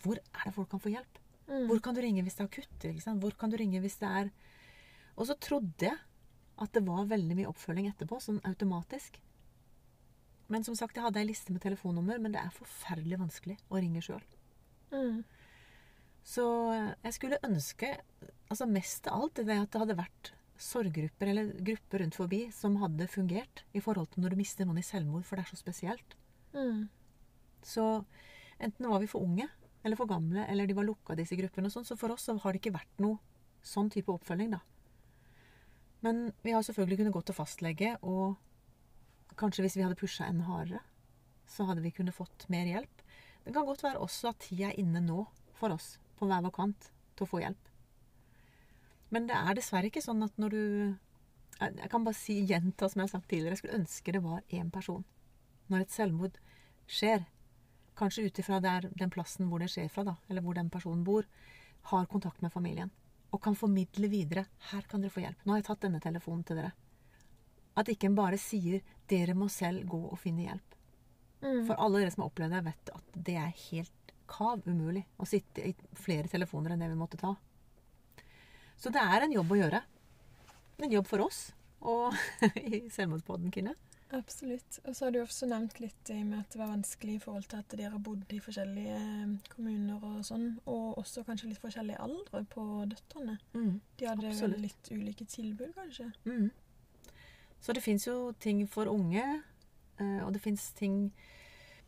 hvor 0.02 0.19
er 0.19 0.46
det 0.49 0.55
folk 0.56 0.70
kan 0.72 0.82
få 0.82 0.94
hjelp? 0.94 1.20
Mm. 1.50 1.67
Hvor 1.69 1.82
kan 1.84 1.96
du 1.96 2.00
ringe 2.02 2.25
hvis 2.25 2.38
det 2.38 2.44
er 2.44 2.50
akutt? 2.50 2.87
Hvor 3.22 3.37
kan 3.38 3.52
du 3.52 3.58
ringe 3.61 3.82
hvis 3.82 3.99
det 4.00 4.08
er 4.20 4.28
Og 5.19 5.26
så 5.28 5.34
trodde 5.34 5.88
jeg 5.88 5.99
at 6.61 6.73
det 6.77 6.85
var 6.87 7.09
veldig 7.11 7.37
mye 7.39 7.51
oppfølging 7.51 7.89
etterpå, 7.91 8.21
sånn 8.23 8.41
automatisk. 8.49 9.19
Men 10.51 10.67
som 10.67 10.75
sagt, 10.77 10.97
jeg 10.99 11.05
hadde 11.07 11.21
ei 11.23 11.29
liste 11.29 11.55
med 11.55 11.62
telefonnummer, 11.62 12.19
men 12.19 12.35
det 12.35 12.43
er 12.43 12.55
forferdelig 12.55 13.21
vanskelig 13.21 13.57
å 13.71 13.81
ringe 13.81 14.03
sjøl. 14.05 14.25
Mm. 14.91 15.23
Så 16.27 16.45
jeg 17.05 17.17
skulle 17.17 17.41
ønske, 17.47 17.95
altså 18.51 18.67
mest 18.69 19.07
av 19.09 19.23
alt, 19.25 19.41
det 19.41 19.57
at 19.57 19.71
det 19.73 19.83
hadde 19.85 19.99
vært 20.03 20.33
sorggrupper 20.61 21.31
eller 21.33 21.53
grupper 21.65 22.03
rundt 22.03 22.19
forbi 22.19 22.41
som 22.53 22.77
hadde 22.83 23.09
fungert 23.09 23.63
i 23.73 23.81
forhold 23.81 24.11
til 24.13 24.25
når 24.25 24.35
du 24.35 24.41
mister 24.43 24.69
noen 24.69 24.83
i 24.83 24.85
selvmord, 24.85 25.25
for 25.25 25.39
det 25.39 25.47
er 25.47 25.53
så 25.55 25.61
spesielt. 25.61 26.19
Mm. 26.53 26.91
Så 27.65 27.87
enten 28.61 28.91
var 28.91 29.01
vi 29.01 29.09
for 29.09 29.25
unge, 29.25 29.49
eller 29.85 29.97
for 29.97 30.11
gamle, 30.11 30.45
eller 30.51 30.69
de 30.69 30.77
var 30.77 30.85
lukka, 30.85 31.17
disse 31.17 31.39
gruppene. 31.39 31.71
og 31.71 31.73
sånn, 31.73 31.87
Så 31.89 31.97
for 31.97 32.13
oss 32.13 32.27
så 32.29 32.37
har 32.37 32.53
det 32.53 32.61
ikke 32.61 32.77
vært 32.77 33.01
noe 33.01 33.19
sånn 33.63 33.89
type 33.91 34.13
oppfølging, 34.13 34.51
da. 34.53 34.61
Men 36.00 36.31
vi 36.43 36.52
har 36.55 36.62
selvfølgelig 36.64 37.00
kunnet 37.00 37.17
gå 37.17 37.23
til 37.29 37.37
fastlege, 37.37 37.97
og 38.02 38.37
kanskje 39.41 39.64
hvis 39.64 39.76
vi 39.76 39.85
hadde 39.85 39.99
pusha 40.00 40.29
enda 40.29 40.47
hardere, 40.49 40.81
så 41.50 41.67
hadde 41.69 41.82
vi 41.85 41.93
kunnet 41.93 42.17
fått 42.17 42.47
mer 42.52 42.69
hjelp. 42.69 43.02
Det 43.44 43.52
kan 43.55 43.67
godt 43.67 43.82
være 43.85 44.00
også 44.00 44.31
at 44.31 44.41
tida 44.44 44.70
er 44.70 44.79
inne 44.81 45.02
nå 45.05 45.25
for 45.58 45.75
oss, 45.75 45.99
på 46.17 46.29
hver 46.29 46.44
vår 46.44 46.55
kant, 46.56 46.91
til 47.17 47.26
å 47.26 47.31
få 47.31 47.43
hjelp. 47.43 47.70
Men 49.11 49.26
det 49.26 49.37
er 49.37 49.56
dessverre 49.58 49.91
ikke 49.91 50.05
sånn 50.05 50.23
at 50.23 50.37
når 50.38 50.56
du 50.56 50.64
Jeg 51.61 51.91
kan 51.93 52.05
bare 52.06 52.17
si 52.17 52.39
gjenta 52.48 52.89
som 52.89 53.01
jeg 53.01 53.05
har 53.05 53.10
sagt 53.13 53.27
tidligere. 53.29 53.53
Jeg 53.53 53.58
skulle 53.60 53.79
ønske 53.82 54.13
det 54.15 54.22
var 54.25 54.41
én 54.48 54.70
person. 54.72 55.03
Når 55.69 55.82
et 55.82 55.93
selvmord 55.93 56.39
skjer, 56.89 57.27
kanskje 57.98 58.25
ut 58.25 58.39
ifra 58.41 58.63
den 58.63 59.13
plassen 59.13 59.51
hvor 59.51 59.60
det 59.60 59.69
skjer 59.69 59.91
fra, 59.93 60.06
da, 60.06 60.15
eller 60.31 60.41
hvor 60.41 60.56
den 60.56 60.70
personen 60.72 61.05
bor, 61.05 61.27
har 61.91 62.08
kontakt 62.08 62.41
med 62.41 62.53
familien. 62.53 62.89
Og 63.31 63.41
kan 63.43 63.55
formidle 63.55 64.08
videre 64.10 64.46
'Her 64.70 64.82
kan 64.89 65.01
dere 65.01 65.10
få 65.10 65.22
hjelp. 65.22 65.44
Nå 65.44 65.53
har 65.53 65.60
jeg 65.60 65.69
tatt 65.69 65.87
denne 65.87 66.01
telefonen 66.01 66.44
til 66.44 66.56
dere.' 66.56 66.72
At 67.77 67.89
ikke 67.89 68.06
en 68.06 68.19
bare 68.19 68.39
sier 68.39 68.82
'Dere 69.08 69.34
må 69.34 69.49
selv 69.49 69.87
gå 69.89 70.01
og 70.10 70.19
finne 70.19 70.46
hjelp'. 70.46 70.77
Mm. 71.43 71.67
For 71.67 71.75
alle 71.75 72.01
dere 72.01 72.10
som 72.10 72.22
har 72.22 72.31
opplevd 72.31 72.53
det, 72.53 72.65
vet 72.65 72.91
at 72.94 73.22
det 73.25 73.37
er 73.37 73.63
helt 73.70 74.13
kav 74.31 74.63
umulig 74.67 75.05
å 75.19 75.27
sitte 75.27 75.65
i 75.67 75.75
flere 75.94 76.29
telefoner 76.29 76.75
enn 76.75 76.82
det 76.84 76.91
vi 76.91 76.99
måtte 76.99 77.20
ta. 77.20 77.34
Så 78.77 78.93
det 78.93 79.01
er 79.01 79.22
en 79.22 79.32
jobb 79.32 79.53
å 79.53 79.58
gjøre. 79.58 79.81
En 80.81 80.93
jobb 80.93 81.06
for 81.06 81.27
oss 81.27 81.53
og 81.81 82.15
i 82.60 82.87
Selvmordspodden, 82.93 83.51
Kine. 83.53 83.75
Absolutt. 84.12 84.81
Og 84.84 84.96
så 84.96 85.05
har 85.06 85.12
du 85.14 85.20
også 85.20 85.46
nevnt 85.46 85.79
litt 85.79 86.10
i 86.10 86.17
med 86.26 86.40
at 86.40 86.50
det 86.50 86.58
var 86.58 86.72
vanskelig 86.72 87.14
i 87.14 87.20
forhold 87.22 87.46
til 87.50 87.60
at 87.60 87.69
dere 87.70 87.93
har 87.93 88.02
bodd 88.02 88.32
i 88.34 88.40
forskjellige 88.43 88.96
eh, 88.96 89.36
kommuner 89.52 90.02
og 90.02 90.24
sånn, 90.26 90.48
og 90.67 90.98
også 90.98 91.22
kanskje 91.29 91.52
litt 91.52 91.62
forskjellig 91.62 91.98
aldre 92.02 92.43
på 92.50 92.64
døtrene. 92.90 93.36
Mm, 93.55 93.76
De 94.00 94.08
hadde 94.10 94.32
absolutt. 94.32 94.56
vel 94.56 94.67
litt 94.67 94.90
ulike 94.90 95.29
tilbud, 95.31 95.70
kanskje? 95.79 96.08
Mm. 96.26 96.50
Så 97.60 97.76
det 97.76 97.84
fins 97.84 98.08
jo 98.08 98.32
ting 98.43 98.64
for 98.70 98.90
unge, 98.90 99.24
eh, 100.00 100.20
og 100.24 100.34
det 100.34 100.43
fins 100.43 100.70
ting 100.74 101.12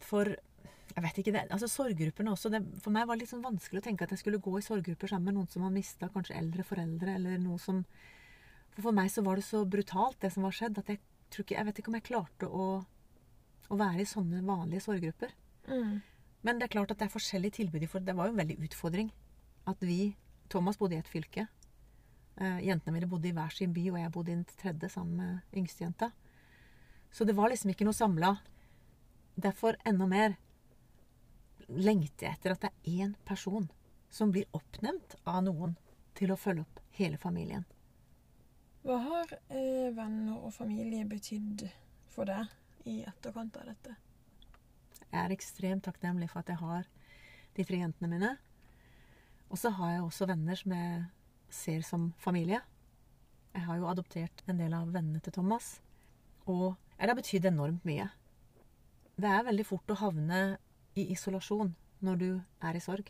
for 0.02 0.30
jeg 0.92 1.02
vet 1.06 1.18
ikke, 1.22 1.32
det, 1.32 1.46
altså 1.50 1.68
Sorggruppene 1.72 2.34
også. 2.34 2.50
Det, 2.52 2.60
for 2.84 2.92
meg 2.92 3.06
var 3.08 3.16
det 3.16 3.24
litt 3.24 3.30
sånn 3.32 3.44
vanskelig 3.44 3.80
å 3.80 3.84
tenke 3.86 4.04
at 4.04 4.10
jeg 4.12 4.20
skulle 4.20 4.42
gå 4.44 4.58
i 4.58 4.64
sorggrupper 4.66 5.08
sammen 5.08 5.30
med 5.30 5.38
noen 5.38 5.48
som 5.48 5.64
har 5.64 5.72
mista 5.72 6.10
kanskje 6.12 6.36
eldre 6.36 6.66
foreldre, 6.68 7.14
eller 7.16 7.38
noe 7.40 7.58
som 7.62 7.80
For 8.72 8.86
for 8.86 8.96
meg 8.96 9.10
så 9.12 9.20
var 9.24 9.36
det 9.36 9.44
så 9.44 9.66
brutalt, 9.68 10.16
det 10.20 10.30
som 10.32 10.44
var 10.46 10.54
skjedd, 10.56 10.78
at 10.80 10.88
jeg 10.88 11.00
ikke, 11.40 11.56
jeg 11.56 11.66
vet 11.66 11.78
ikke 11.80 11.92
om 11.92 11.96
jeg 11.96 12.08
klarte 12.10 12.48
å, 12.48 12.66
å 13.72 13.78
være 13.80 14.04
i 14.04 14.08
sånne 14.08 14.42
vanlige 14.44 14.84
sorggrupper. 14.84 15.32
Mm. 15.70 16.02
Men 16.42 16.58
det 16.58 16.66
er 16.66 16.74
klart 16.74 16.92
at 16.92 17.00
det 17.00 17.08
er 17.08 17.14
forskjellige 17.14 17.58
tilbud. 17.60 17.86
For 17.90 18.04
det 18.04 18.16
var 18.18 18.28
jo 18.28 18.34
en 18.34 18.42
veldig 18.42 18.58
utfordring 18.66 19.12
at 19.70 19.82
vi 19.84 20.14
Thomas 20.52 20.78
bodde 20.78 20.98
i 20.98 21.02
et 21.02 21.10
fylke. 21.10 21.46
Uh, 22.40 22.58
jentene 22.64 22.96
mine 22.96 23.08
bodde 23.08 23.28
i 23.28 23.34
hver 23.36 23.52
sin 23.54 23.72
by, 23.74 23.86
og 23.92 24.00
jeg 24.00 24.12
bodde 24.12 24.32
i 24.32 24.36
den 24.36 24.46
tredje 24.60 24.90
sammen 24.92 25.20
med 25.20 25.58
yngstejenta. 25.60 26.10
Så 27.12 27.24
det 27.28 27.36
var 27.36 27.52
liksom 27.52 27.72
ikke 27.72 27.86
noe 27.86 27.96
samla. 27.96 28.34
Derfor 29.36 29.76
enda 29.88 30.08
mer 30.08 30.36
lengter 31.68 32.26
jeg 32.26 32.36
etter 32.36 32.54
at 32.54 32.64
det 32.64 32.72
er 32.72 33.04
én 33.04 33.14
person 33.28 33.68
som 34.12 34.32
blir 34.32 34.48
oppnevnt 34.56 35.16
av 35.24 35.40
noen 35.46 35.76
til 36.18 36.32
å 36.32 36.40
følge 36.40 36.66
opp 36.66 36.82
hele 36.98 37.20
familien. 37.20 37.64
Hva 38.82 38.96
har 38.98 39.30
eh, 39.54 39.92
venner 39.94 40.40
og 40.42 40.50
familie 40.56 41.04
betydd 41.06 41.68
for 42.10 42.26
deg 42.26 42.48
i 42.90 43.04
etterkant 43.06 43.54
av 43.60 43.68
dette? 43.70 43.94
Jeg 45.04 45.18
er 45.20 45.34
ekstremt 45.34 45.84
takknemlig 45.86 46.26
for 46.32 46.42
at 46.42 46.50
jeg 46.50 46.58
har 46.58 46.88
de 47.54 47.66
tre 47.68 47.78
jentene 47.78 48.10
mine. 48.10 48.32
Og 49.54 49.60
så 49.60 49.70
har 49.76 49.94
jeg 49.94 50.02
også 50.02 50.26
venner 50.32 50.58
som 50.58 50.74
jeg 50.74 51.04
ser 51.52 51.86
som 51.86 52.10
familie. 52.18 52.58
Jeg 53.54 53.68
har 53.68 53.78
jo 53.78 53.86
adoptert 53.86 54.42
en 54.50 54.58
del 54.58 54.74
av 54.74 54.90
vennene 54.90 55.22
til 55.22 55.36
Thomas. 55.36 55.76
Og 56.50 56.74
det 56.98 57.06
har 57.12 57.18
betydd 57.20 57.46
enormt 57.52 57.86
mye. 57.86 58.08
Det 59.14 59.30
er 59.30 59.46
veldig 59.46 59.68
fort 59.68 59.94
å 59.94 60.00
havne 60.00 60.42
i 60.98 61.06
isolasjon 61.14 61.70
når 62.02 62.18
du 62.18 62.30
er 62.66 62.74
i 62.74 62.82
sorg. 62.82 63.06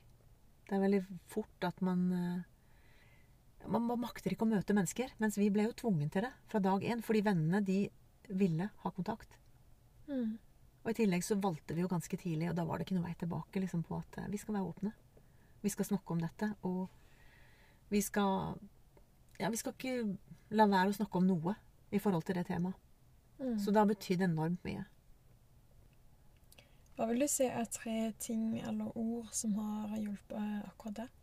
Det 0.68 0.76
er 0.76 0.84
veldig 0.84 1.04
fort 1.32 1.64
at 1.64 1.80
man 1.80 2.10
eh, 3.62 3.68
Man 3.70 3.88
makter 4.00 4.34
ikke 4.34 4.46
å 4.46 4.52
møte 4.52 4.76
mennesker. 4.76 5.14
Mens 5.22 5.38
vi 5.40 5.50
ble 5.54 5.68
jo 5.68 5.76
tvungen 5.84 6.10
til 6.12 6.26
det 6.26 6.32
fra 6.50 6.60
dag 6.62 6.84
én, 6.84 7.02
fordi 7.04 7.24
vennene 7.26 7.62
de 7.64 7.84
ville 8.28 8.68
ha 8.82 8.90
kontakt. 8.94 9.38
Mm. 10.08 10.38
Og 10.82 10.90
i 10.90 10.98
tillegg 10.98 11.24
så 11.24 11.38
valgte 11.38 11.76
vi 11.76 11.84
jo 11.84 11.90
ganske 11.90 12.18
tidlig, 12.18 12.50
og 12.50 12.56
da 12.58 12.66
var 12.66 12.78
det 12.78 12.88
ikke 12.88 12.98
noe 12.98 13.06
vei 13.06 13.16
tilbake 13.18 13.62
liksom, 13.62 13.84
på 13.86 14.00
at 14.02 14.22
eh, 14.22 14.30
vi 14.32 14.40
skal 14.40 14.58
være 14.58 14.70
åpne. 14.70 14.92
Vi 15.62 15.70
skal 15.70 15.86
snakke 15.92 16.14
om 16.14 16.22
dette, 16.22 16.52
og 16.66 16.88
vi 17.92 18.02
skal 18.02 18.56
Ja, 19.40 19.48
vi 19.50 19.58
skal 19.58 19.72
ikke 19.74 20.16
la 20.54 20.68
være 20.70 20.92
å 20.92 20.94
snakke 20.94 21.18
om 21.18 21.26
noe 21.26 21.54
i 21.90 21.98
forhold 21.98 22.22
til 22.26 22.36
det 22.38 22.46
temaet. 22.46 22.76
Mm. 23.40 23.56
Så 23.58 23.72
det 23.72 23.80
har 23.80 23.88
betydd 23.90 24.22
enormt 24.22 24.62
mye. 24.62 24.84
Hva 26.94 27.08
vil 27.08 27.24
du 27.24 27.28
si 27.30 27.48
er 27.48 27.66
tre 27.72 28.12
ting 28.22 28.60
eller 28.60 28.92
ord 28.98 29.32
som 29.34 29.56
har 29.56 29.96
hjulpet 29.96 30.68
akkurat 30.68 31.00
deg? 31.00 31.21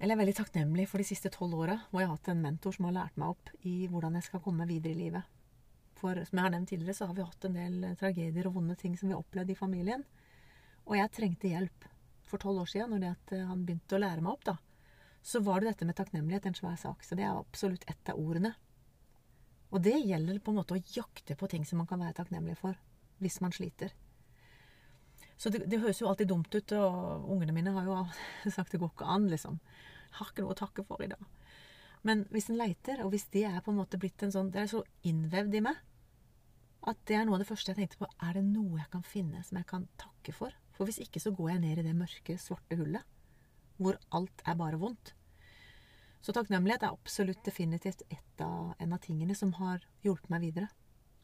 Eller 0.00 0.14
jeg 0.14 0.16
er 0.16 0.22
veldig 0.22 0.36
takknemlig 0.38 0.86
for 0.88 1.02
de 1.02 1.04
siste 1.04 1.28
tolv 1.34 1.58
åra, 1.60 1.74
hvor 1.90 2.00
jeg 2.00 2.08
har 2.08 2.16
hatt 2.16 2.30
en 2.32 2.40
mentor 2.40 2.72
som 2.72 2.86
har 2.88 2.96
lært 2.96 3.18
meg 3.20 3.34
opp 3.34 3.50
i 3.68 3.74
hvordan 3.92 4.14
jeg 4.16 4.24
skal 4.30 4.40
komme 4.40 4.64
videre 4.68 4.94
i 4.94 5.00
livet. 5.02 5.36
For 6.00 6.16
som 6.24 6.40
jeg 6.40 6.46
har 6.46 6.54
nevnt 6.54 6.70
tidligere, 6.72 6.96
så 6.96 7.08
har 7.10 7.18
vi 7.18 7.26
hatt 7.26 7.44
en 7.44 7.58
del 7.58 7.76
eh, 7.84 7.96
tragedier 8.00 8.48
og 8.48 8.56
vonde 8.56 8.78
ting 8.80 8.94
som 8.96 9.10
vi 9.10 9.12
har 9.12 9.20
opplevd 9.20 9.52
i 9.52 9.58
familien. 9.58 10.06
Og 10.88 10.96
jeg 10.96 11.12
trengte 11.12 11.52
hjelp 11.52 11.84
for 12.30 12.40
tolv 12.40 12.62
år 12.62 12.72
siden, 12.72 12.96
når 12.96 13.10
eh, 13.36 13.44
han 13.50 13.66
begynte 13.68 13.98
å 13.98 14.00
lære 14.00 14.24
meg 14.24 14.32
opp, 14.32 14.46
da. 14.48 14.56
Så 15.20 15.42
var 15.44 15.60
det 15.60 15.74
dette 15.74 15.90
med 15.90 15.98
takknemlighet 16.00 16.48
en 16.48 16.56
svær 16.56 16.80
sak. 16.80 17.04
Så 17.04 17.18
det 17.18 17.26
er 17.26 17.36
absolutt 17.36 17.84
ett 17.90 18.08
av 18.08 18.16
ordene. 18.16 18.54
Og 19.68 19.84
det 19.84 19.98
gjelder 20.00 20.40
på 20.40 20.54
en 20.54 20.62
måte 20.62 20.78
å 20.78 20.84
jakte 20.96 21.36
på 21.36 21.50
ting 21.52 21.68
som 21.68 21.82
man 21.82 21.90
kan 21.90 22.00
være 22.00 22.16
takknemlig 22.22 22.56
for, 22.58 22.78
hvis 23.20 23.36
man 23.44 23.52
sliter. 23.52 23.92
Så 25.40 25.48
det, 25.52 25.64
det 25.72 25.80
høres 25.80 26.02
jo 26.02 26.08
alltid 26.10 26.28
dumt 26.28 26.52
ut, 26.52 26.72
og 26.76 27.28
ungene 27.32 27.54
mine 27.56 27.72
har 27.72 27.86
jo 27.88 28.00
sagt 28.56 28.74
det 28.74 28.80
går 28.82 28.92
ikke 28.92 29.08
an, 29.08 29.28
liksom. 29.32 29.60
Har 30.18 30.32
ikke 30.32 30.44
noe 30.44 30.52
å 30.52 30.58
takke 30.58 30.84
for 30.84 31.00
i 31.00 31.08
dag. 31.08 31.22
Men 32.04 32.26
hvis 32.32 32.50
en 32.50 32.58
leiter, 32.60 33.00
og 33.04 33.14
hvis 33.14 33.28
det 33.32 33.46
er 33.48 33.62
på 33.64 33.72
en 33.72 33.80
måte 33.80 34.00
blitt 34.00 34.22
en 34.24 34.32
sånn 34.32 34.48
Det 34.52 34.62
er 34.62 34.70
så 34.70 34.80
innvevd 35.04 35.56
i 35.58 35.64
meg 35.64 35.80
at 36.88 36.96
det 37.08 37.16
er 37.18 37.26
noe 37.28 37.36
av 37.36 37.42
det 37.42 37.48
første 37.50 37.72
jeg 37.72 37.76
tenkte 37.76 37.98
på. 38.00 38.08
Er 38.24 38.38
det 38.38 38.44
noe 38.46 38.78
jeg 38.80 38.88
kan 38.92 39.02
finne 39.04 39.42
som 39.44 39.58
jeg 39.60 39.68
kan 39.68 39.82
takke 40.00 40.32
for? 40.32 40.54
For 40.76 40.88
hvis 40.88 41.00
ikke, 41.04 41.20
så 41.20 41.32
går 41.36 41.50
jeg 41.52 41.62
ned 41.64 41.80
i 41.82 41.84
det 41.84 41.96
mørke, 41.96 42.36
svarte 42.40 42.78
hullet. 42.80 43.04
Hvor 43.76 43.98
alt 44.16 44.44
er 44.48 44.56
bare 44.56 44.80
vondt. 44.80 45.12
Så 46.24 46.32
takknemlighet 46.36 46.84
er 46.84 46.94
absolutt 46.94 47.44
definitivt 47.44 48.04
av, 48.44 48.72
en 48.80 48.96
av 48.96 49.00
tingene 49.04 49.36
som 49.36 49.52
har 49.58 49.84
hjulpet 50.04 50.32
meg 50.32 50.44
videre. 50.46 50.70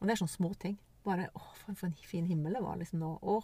Og 0.01 0.05
det 0.05 0.15
er 0.15 0.21
sånne 0.21 0.37
små 0.37 0.53
ting. 0.61 0.77
Bare 1.05 1.31
'Å, 1.33 1.43
for 1.57 1.87
en 1.87 1.97
fin 2.05 2.27
himmel 2.27 2.53
det 2.53 2.63
var', 2.63 2.77
liksom 2.77 3.01
nå. 3.01 3.19
Å, 3.23 3.41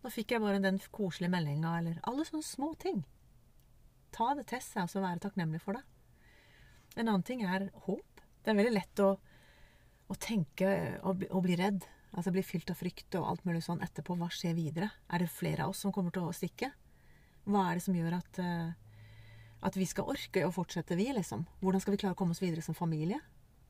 nå 0.00 0.12
fikk 0.12 0.34
jeg 0.34 0.42
bare 0.42 0.62
den 0.62 0.78
koselige 0.92 1.32
meldinga, 1.32 1.78
eller 1.78 1.98
Alle 2.08 2.24
sånne 2.28 2.46
små 2.46 2.74
ting. 2.80 3.02
Ta 4.14 4.32
det 4.34 4.46
til 4.50 4.62
seg, 4.64 4.84
og 4.84 4.92
så 4.92 5.02
være 5.04 5.22
takknemlig 5.22 5.60
for 5.62 5.78
det. 5.78 5.84
En 6.96 7.06
annen 7.06 7.26
ting 7.26 7.44
er 7.46 7.68
håp. 7.86 8.22
Det 8.40 8.50
er 8.50 8.58
veldig 8.58 8.74
lett 8.74 9.02
å 9.04 9.10
å 10.10 10.18
tenke 10.18 10.68
og 11.06 11.20
bli, 11.20 11.30
og 11.30 11.44
bli 11.46 11.56
redd. 11.60 11.86
Altså 12.10 12.32
bli 12.34 12.42
fylt 12.42 12.70
av 12.72 12.78
frykt 12.80 13.14
og 13.18 13.28
alt 13.30 13.44
mulig 13.46 13.62
sånn 13.62 13.82
etterpå. 13.84 14.16
Hva 14.18 14.30
skjer 14.34 14.56
videre? 14.58 14.90
Er 15.10 15.22
det 15.22 15.30
flere 15.30 15.64
av 15.64 15.74
oss 15.74 15.82
som 15.84 15.94
kommer 15.94 16.14
til 16.14 16.26
å 16.26 16.34
stikke? 16.34 16.72
Hva 17.46 17.68
er 17.68 17.78
det 17.78 17.84
som 17.84 17.94
gjør 17.96 18.16
at, 18.18 18.40
uh, 18.42 18.72
at 19.68 19.78
vi 19.78 19.86
skal 19.86 20.10
orke 20.10 20.42
å 20.46 20.54
fortsette, 20.54 20.98
vi, 20.98 21.06
liksom? 21.14 21.46
Hvordan 21.62 21.84
skal 21.84 21.94
vi 21.94 22.00
klare 22.02 22.18
å 22.18 22.18
komme 22.18 22.34
oss 22.34 22.42
videre 22.42 22.64
som 22.66 22.76
familie? 22.76 23.20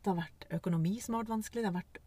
Det 0.01 0.09
har 0.09 0.23
vært 0.23 0.49
økonomi 0.57 0.97
som 1.05 1.17
har 1.17 1.27
vært 1.27 1.35
vanskelig. 1.35 1.67
Det 1.67 1.71
har 1.71 1.77
vært 1.77 2.01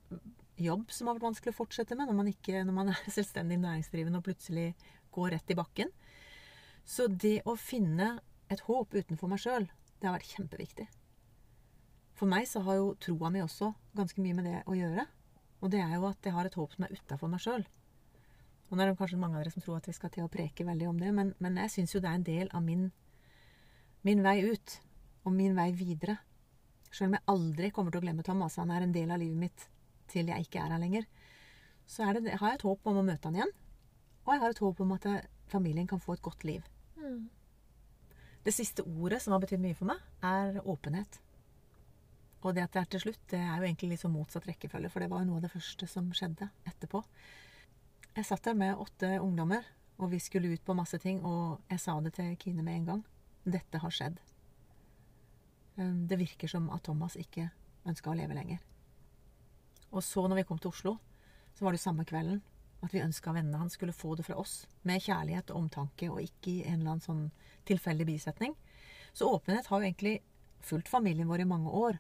jobb 0.64 0.92
som 0.94 1.08
har 1.08 1.18
vært 1.18 1.30
vanskelig 1.30 1.54
å 1.54 1.60
fortsette 1.60 1.98
med 1.98 2.10
når 2.10 2.18
man, 2.18 2.30
ikke, 2.32 2.64
når 2.66 2.76
man 2.76 2.92
er 2.94 3.06
selvstendig 3.16 3.60
næringsdrivende 3.62 4.20
og 4.22 4.28
plutselig 4.28 4.72
går 5.14 5.36
rett 5.36 5.54
i 5.54 5.58
bakken. 5.60 5.94
Så 6.86 7.08
det 7.08 7.42
å 7.48 7.56
finne 7.60 8.18
et 8.52 8.64
håp 8.68 8.94
utenfor 8.94 9.32
meg 9.32 9.42
sjøl, 9.44 9.70
det 10.00 10.10
har 10.10 10.18
vært 10.18 10.34
kjempeviktig. 10.36 10.88
For 12.14 12.30
meg 12.30 12.48
så 12.50 12.62
har 12.66 12.78
jo 12.80 12.94
troa 13.02 13.32
mi 13.34 13.42
også 13.44 13.72
ganske 13.98 14.22
mye 14.22 14.38
med 14.38 14.50
det 14.50 14.60
å 14.70 14.76
gjøre. 14.78 15.06
Og 15.64 15.72
det 15.72 15.80
er 15.82 15.96
jo 15.96 16.10
at 16.10 16.28
jeg 16.28 16.36
har 16.36 16.48
et 16.48 16.58
håp 16.60 16.76
som 16.76 16.86
er 16.86 16.94
utafor 16.94 17.32
meg 17.32 17.42
sjøl. 17.44 17.64
Og 18.70 18.76
nå 18.76 18.84
er 18.84 18.92
det 18.92 19.00
kanskje 19.00 19.20
mange 19.22 19.38
av 19.38 19.44
dere 19.44 19.54
som 19.54 19.64
tror 19.64 19.80
at 19.80 19.88
vi 19.88 19.96
skal 19.96 20.12
til 20.14 20.26
å 20.26 20.32
preke 20.32 20.66
veldig 20.68 20.90
om 20.90 21.00
det, 21.00 21.12
men, 21.16 21.32
men 21.44 21.60
jeg 21.64 21.72
syns 21.72 21.96
jo 21.96 22.02
det 22.04 22.10
er 22.10 22.20
en 22.20 22.28
del 22.28 22.52
av 22.58 22.64
min, 22.66 22.88
min 24.04 24.24
vei 24.26 24.40
ut. 24.50 24.80
Og 25.24 25.32
min 25.32 25.56
vei 25.56 25.70
videre. 25.78 26.18
Sjøl 26.92 27.08
om 27.08 27.16
jeg 27.16 27.28
aldri 27.32 27.70
kommer 27.74 27.94
til 27.94 28.02
å 28.02 28.06
glemme 28.06 28.26
Thomas, 28.28 28.60
han 28.60 28.74
er 28.76 28.84
en 28.84 28.96
del 28.96 29.14
av 29.14 29.22
livet 29.22 29.40
mitt 29.40 29.68
til 30.14 30.30
jeg 30.32 30.48
ikke 30.48 30.62
er 30.62 30.74
her 30.76 30.82
lenger, 30.82 31.08
så 31.90 32.08
det, 32.16 32.38
har 32.40 32.54
jeg 32.54 32.62
et 32.62 32.68
håp 32.68 32.88
om 32.88 33.02
å 33.02 33.06
møte 33.06 33.28
han 33.28 33.38
igjen. 33.38 33.54
Og 34.24 34.32
jeg 34.32 34.42
har 34.44 34.54
et 34.54 34.62
håp 34.64 34.82
om 34.86 34.94
at 34.96 35.08
familien 35.52 35.88
kan 35.90 36.02
få 36.02 36.16
et 36.16 36.24
godt 36.24 36.46
liv. 36.48 36.64
Mm. 36.96 37.28
Det 38.44 38.54
siste 38.56 38.86
ordet 38.88 39.22
som 39.24 39.36
har 39.36 39.44
betydd 39.44 39.62
mye 39.64 39.78
for 39.78 39.90
meg, 39.92 40.00
er 40.24 40.62
åpenhet. 40.64 41.20
Og 42.44 42.56
det 42.56 42.66
at 42.66 42.76
det 42.76 42.82
er 42.82 42.90
til 42.92 43.04
slutt, 43.06 43.22
det 43.32 43.40
er 43.40 43.56
jo 43.56 43.68
egentlig 43.68 43.94
litt 43.94 44.04
sånn 44.04 44.16
motsatt 44.16 44.48
rekkefølge, 44.48 44.92
for 44.92 45.04
det 45.04 45.10
var 45.12 45.24
jo 45.24 45.30
noe 45.30 45.40
av 45.40 45.46
det 45.46 45.54
første 45.54 45.88
som 45.88 46.10
skjedde 46.16 46.50
etterpå. 46.68 47.04
Jeg 48.14 48.28
satt 48.28 48.44
der 48.48 48.58
med 48.60 48.80
åtte 48.80 49.16
ungdommer, 49.24 49.64
og 49.98 50.12
vi 50.12 50.20
skulle 50.24 50.52
ut 50.52 50.66
på 50.66 50.76
masse 50.76 51.00
ting, 51.00 51.24
og 51.24 51.64
jeg 51.72 51.80
sa 51.84 51.96
det 52.04 52.16
til 52.18 52.36
Kine 52.42 52.66
med 52.66 52.82
en 52.82 52.90
gang. 52.92 53.04
Dette 53.44 53.80
har 53.80 53.96
skjedd. 53.96 54.20
Ehm, 55.78 56.04
det 56.08 56.20
virker 56.20 56.52
som 56.52 56.70
at 56.76 56.84
Thomas 56.84 57.16
ikke 57.20 57.48
ønska 57.88 58.12
å 58.12 58.18
leve 58.18 58.36
lenger. 58.38 58.60
Og 59.94 60.02
så, 60.02 60.26
når 60.28 60.42
vi 60.42 60.48
kom 60.50 60.60
til 60.62 60.74
Oslo, 60.74 60.98
så 61.54 61.66
var 61.66 61.76
det 61.76 61.84
samme 61.84 62.06
kvelden 62.10 62.42
at 62.84 62.92
vi 62.92 63.04
ønska 63.04 63.32
vennene 63.32 63.62
hans 63.62 63.78
skulle 63.78 63.96
få 63.96 64.16
det 64.20 64.26
fra 64.28 64.36
oss, 64.36 64.66
med 64.84 65.02
kjærlighet 65.06 65.54
og 65.54 65.62
omtanke, 65.62 66.10
og 66.12 66.20
ikke 66.20 66.50
i 66.52 66.64
en 66.68 66.82
eller 66.82 66.96
annen 66.96 67.06
sånn 67.06 67.22
tilfeldig 67.70 68.08
bisetning. 68.10 68.58
Så 69.16 69.30
åpenhet 69.30 69.70
har 69.70 69.80
jo 69.80 69.88
egentlig 69.88 70.18
fulgt 70.64 70.92
familien 70.92 71.30
vår 71.30 71.46
i 71.46 71.48
mange 71.48 71.72
år. 71.72 72.00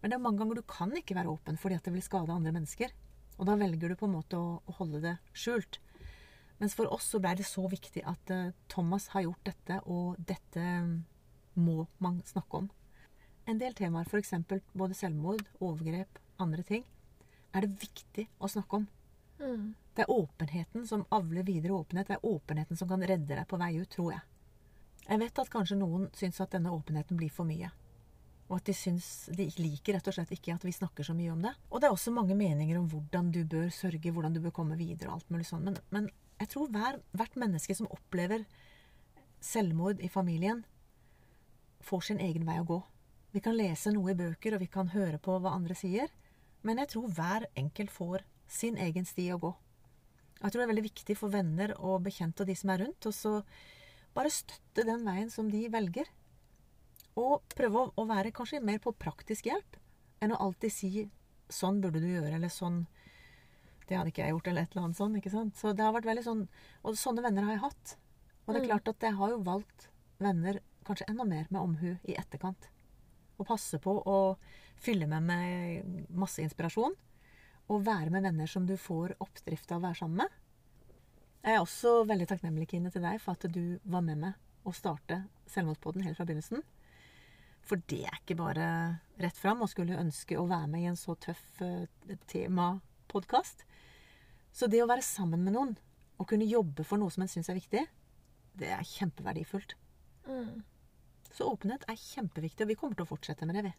Men 0.00 0.10
det 0.10 0.18
er 0.18 0.22
mange 0.22 0.42
ganger 0.42 0.58
du 0.58 0.66
kan 0.68 0.92
ikke 0.94 1.16
være 1.16 1.32
åpen 1.32 1.58
fordi 1.58 1.78
at 1.78 1.86
det 1.86 1.94
vil 1.94 2.04
skade 2.04 2.34
andre 2.34 2.52
mennesker. 2.54 2.92
Og 3.38 3.46
da 3.48 3.56
velger 3.58 3.88
du 3.88 3.96
på 3.98 4.08
en 4.08 4.16
måte 4.18 4.38
å, 4.38 4.58
holde 4.80 5.00
det 5.02 5.14
skjult. 5.32 5.80
Mens 6.58 6.74
for 6.74 6.90
oss 6.92 7.06
så 7.12 7.20
blei 7.22 7.36
det 7.38 7.46
så 7.46 7.64
viktig 7.70 8.02
at 8.10 8.32
uh, 8.34 8.50
Thomas 8.70 9.08
har 9.14 9.24
gjort 9.24 9.44
dette, 9.46 9.78
og 9.86 10.18
dette 10.18 10.64
må 11.54 11.86
man 12.02 12.18
snakke 12.26 12.64
om. 12.64 12.70
En 13.48 13.60
del 13.62 13.76
temaer, 13.78 14.10
f.eks. 14.10 14.34
både 14.74 14.98
selvmord, 14.98 15.46
overgrep, 15.62 16.18
andre 16.42 16.66
ting, 16.66 16.84
er 17.58 17.66
det 17.66 17.82
viktig 17.82 18.26
å 18.38 18.50
snakke 18.50 18.80
om. 18.80 18.88
Mm. 19.38 19.74
Det 19.94 20.04
er 20.04 20.14
åpenheten 20.14 20.86
som 20.86 21.04
avler 21.14 21.46
videre 21.46 21.76
åpenhet. 21.78 22.08
Det 22.08 22.18
er 22.18 22.26
åpenheten 22.26 22.78
som 22.78 22.88
kan 22.90 23.02
redde 23.02 23.34
deg 23.34 23.46
på 23.50 23.58
vei 23.60 23.72
ut, 23.80 23.90
tror 23.90 24.12
jeg. 24.14 24.24
Jeg 25.08 25.22
vet 25.22 25.40
at 25.40 25.50
kanskje 25.52 25.78
noen 25.80 26.08
syns 26.16 26.40
at 26.44 26.52
denne 26.52 26.72
åpenheten 26.74 27.18
blir 27.18 27.32
for 27.32 27.48
mye. 27.48 27.70
Og 28.48 28.56
at 28.58 28.68
de 28.68 28.74
syns 28.76 29.28
De 29.36 29.44
liker 29.60 29.96
rett 29.96 30.08
og 30.08 30.14
slett 30.16 30.30
ikke 30.32 30.54
at 30.54 30.64
vi 30.64 30.72
snakker 30.72 31.04
så 31.04 31.16
mye 31.16 31.32
om 31.32 31.42
det. 31.44 31.52
Og 31.70 31.80
det 31.80 31.88
er 31.88 31.96
også 31.96 32.14
mange 32.14 32.36
meninger 32.36 32.78
om 32.80 32.88
hvordan 32.92 33.32
du 33.34 33.42
bør 33.44 33.68
sørge, 33.74 34.12
hvordan 34.12 34.36
du 34.36 34.40
bør 34.44 34.54
komme 34.60 34.78
videre 34.78 35.10
og 35.10 35.18
alt 35.18 35.30
mulig 35.34 35.48
sånn. 35.48 35.66
Men, 35.68 35.78
men 35.94 36.10
jeg 36.38 36.52
tror 36.54 36.70
hver, 36.72 37.00
hvert 37.18 37.36
menneske 37.40 37.74
som 37.76 37.90
opplever 37.92 38.46
selvmord 39.44 40.00
i 40.04 40.10
familien, 40.10 40.64
får 41.84 42.08
sin 42.08 42.22
egen 42.22 42.46
vei 42.46 42.58
å 42.60 42.66
gå. 42.68 42.78
Vi 43.34 43.42
kan 43.44 43.56
lese 43.56 43.92
noe 43.92 44.12
i 44.12 44.18
bøker, 44.18 44.56
og 44.56 44.62
vi 44.62 44.70
kan 44.72 44.90
høre 44.94 45.20
på 45.22 45.36
hva 45.38 45.52
andre 45.54 45.76
sier. 45.78 46.10
Men 46.66 46.82
jeg 46.82 46.92
tror 46.94 47.10
hver 47.14 47.46
enkelt 47.58 47.92
får 47.94 48.24
sin 48.48 48.78
egen 48.80 49.06
sti 49.06 49.28
å 49.34 49.40
gå. 49.42 49.50
Jeg 50.38 50.52
tror 50.52 50.60
det 50.60 50.66
er 50.66 50.72
veldig 50.72 50.86
viktig 50.86 51.16
for 51.18 51.34
venner 51.34 51.74
og 51.78 52.04
bekjente 52.06 52.44
og 52.44 52.50
de 52.50 52.54
som 52.58 52.70
er 52.72 52.84
rundt, 52.84 53.08
og 53.10 53.14
så 53.14 53.32
bare 54.14 54.32
støtte 54.32 54.86
den 54.86 55.04
veien 55.06 55.30
som 55.30 55.50
de 55.50 55.64
velger. 55.72 56.08
Og 57.18 57.42
prøve 57.58 57.82
å, 57.82 57.90
å, 57.98 58.06
være 58.06 58.34
kanskje 58.34 58.62
mer 58.62 58.78
på 58.82 58.94
praktisk 58.94 59.48
hjelp 59.50 59.78
enn 60.22 60.34
å 60.34 60.40
alltid 60.48 60.72
si 60.74 60.90
'sånn 61.48 61.80
burde 61.82 62.02
du 62.02 62.06
gjøre', 62.06 62.36
eller 62.36 62.48
'sånn 62.52 62.86
Det 63.88 63.96
hadde 63.96 64.10
ikke 64.12 64.22
jeg 64.22 64.34
gjort', 64.34 64.48
eller 64.48 64.62
et 64.62 64.72
eller 64.72 64.84
annet 64.84 64.96
sånt. 64.96 65.16
ikke 65.16 65.30
sant? 65.30 65.56
Så 65.56 65.72
det 65.72 65.82
har 65.82 65.92
vært 65.92 66.04
veldig 66.04 66.24
sånn 66.24 66.48
Og 66.84 66.94
sånne 66.94 67.22
venner 67.22 67.42
har 67.42 67.52
jeg 67.52 67.64
hatt. 67.64 67.96
Og 68.46 68.54
det 68.54 68.62
er 68.62 68.68
klart 68.68 68.88
at 68.88 69.00
jeg 69.00 69.14
har 69.16 69.30
jo 69.30 69.38
valgt 69.42 69.88
venner 70.20 70.60
kanskje 70.84 71.08
enda 71.08 71.24
mer 71.24 71.46
med 71.50 71.60
omhu 71.60 71.96
i 72.04 72.14
etterkant. 72.14 72.68
Og 73.38 73.46
passe 73.46 73.78
på 73.78 73.92
å 74.06 74.36
fylle 74.82 75.08
med 75.10 75.26
med 75.28 76.08
masse 76.10 76.42
inspirasjon. 76.42 76.96
Og 77.68 77.84
være 77.84 78.10
med 78.10 78.24
venner 78.24 78.48
som 78.48 78.66
du 78.66 78.76
får 78.80 79.16
oppdrift 79.20 79.72
av 79.72 79.82
å 79.82 79.88
være 79.88 80.00
sammen 80.00 80.22
med. 80.24 80.36
Jeg 81.44 81.54
er 81.54 81.62
også 81.62 82.02
veldig 82.08 82.26
takknemlig 82.28 82.68
Kine, 82.70 82.90
til 82.90 83.04
deg 83.04 83.20
for 83.22 83.36
at 83.36 83.46
du 83.52 83.78
var 83.84 84.02
med 84.04 84.18
meg 84.20 84.66
og 84.66 84.74
starte 84.76 85.22
Selvmordspodden 85.48 86.04
helt 86.04 86.18
fra 86.18 86.26
begynnelsen. 86.28 86.64
For 87.68 87.80
det 87.90 88.02
er 88.08 88.16
ikke 88.16 88.38
bare 88.38 88.68
rett 89.20 89.36
fram 89.36 89.62
å 89.62 89.68
skulle 89.68 89.98
ønske 90.00 90.38
å 90.40 90.46
være 90.48 90.70
med 90.72 90.84
i 90.84 90.88
en 90.90 90.98
så 90.98 91.14
tøff 91.20 91.42
uh, 91.60 91.84
temapodkast. 92.32 93.64
Så 94.52 94.68
det 94.72 94.82
å 94.82 94.88
være 94.88 95.04
sammen 95.04 95.44
med 95.44 95.56
noen 95.56 95.76
og 96.18 96.26
kunne 96.30 96.48
jobbe 96.48 96.84
for 96.86 97.00
noe 97.00 97.12
som 97.14 97.22
en 97.24 97.30
syns 97.30 97.50
er 97.52 97.58
viktig, 97.58 97.84
det 98.58 98.72
er 98.74 98.88
kjempeverdifullt. 98.96 99.76
Mm. 100.26 100.64
Så 101.30 101.46
åpenhet 101.46 101.84
er 101.86 102.00
kjempeviktig, 102.00 102.64
og 102.64 102.72
vi 102.72 102.76
kommer 102.80 102.98
til 102.98 103.06
å 103.06 103.12
fortsette 103.12 103.46
med 103.46 103.58
det, 103.58 103.68
vi. 103.68 103.74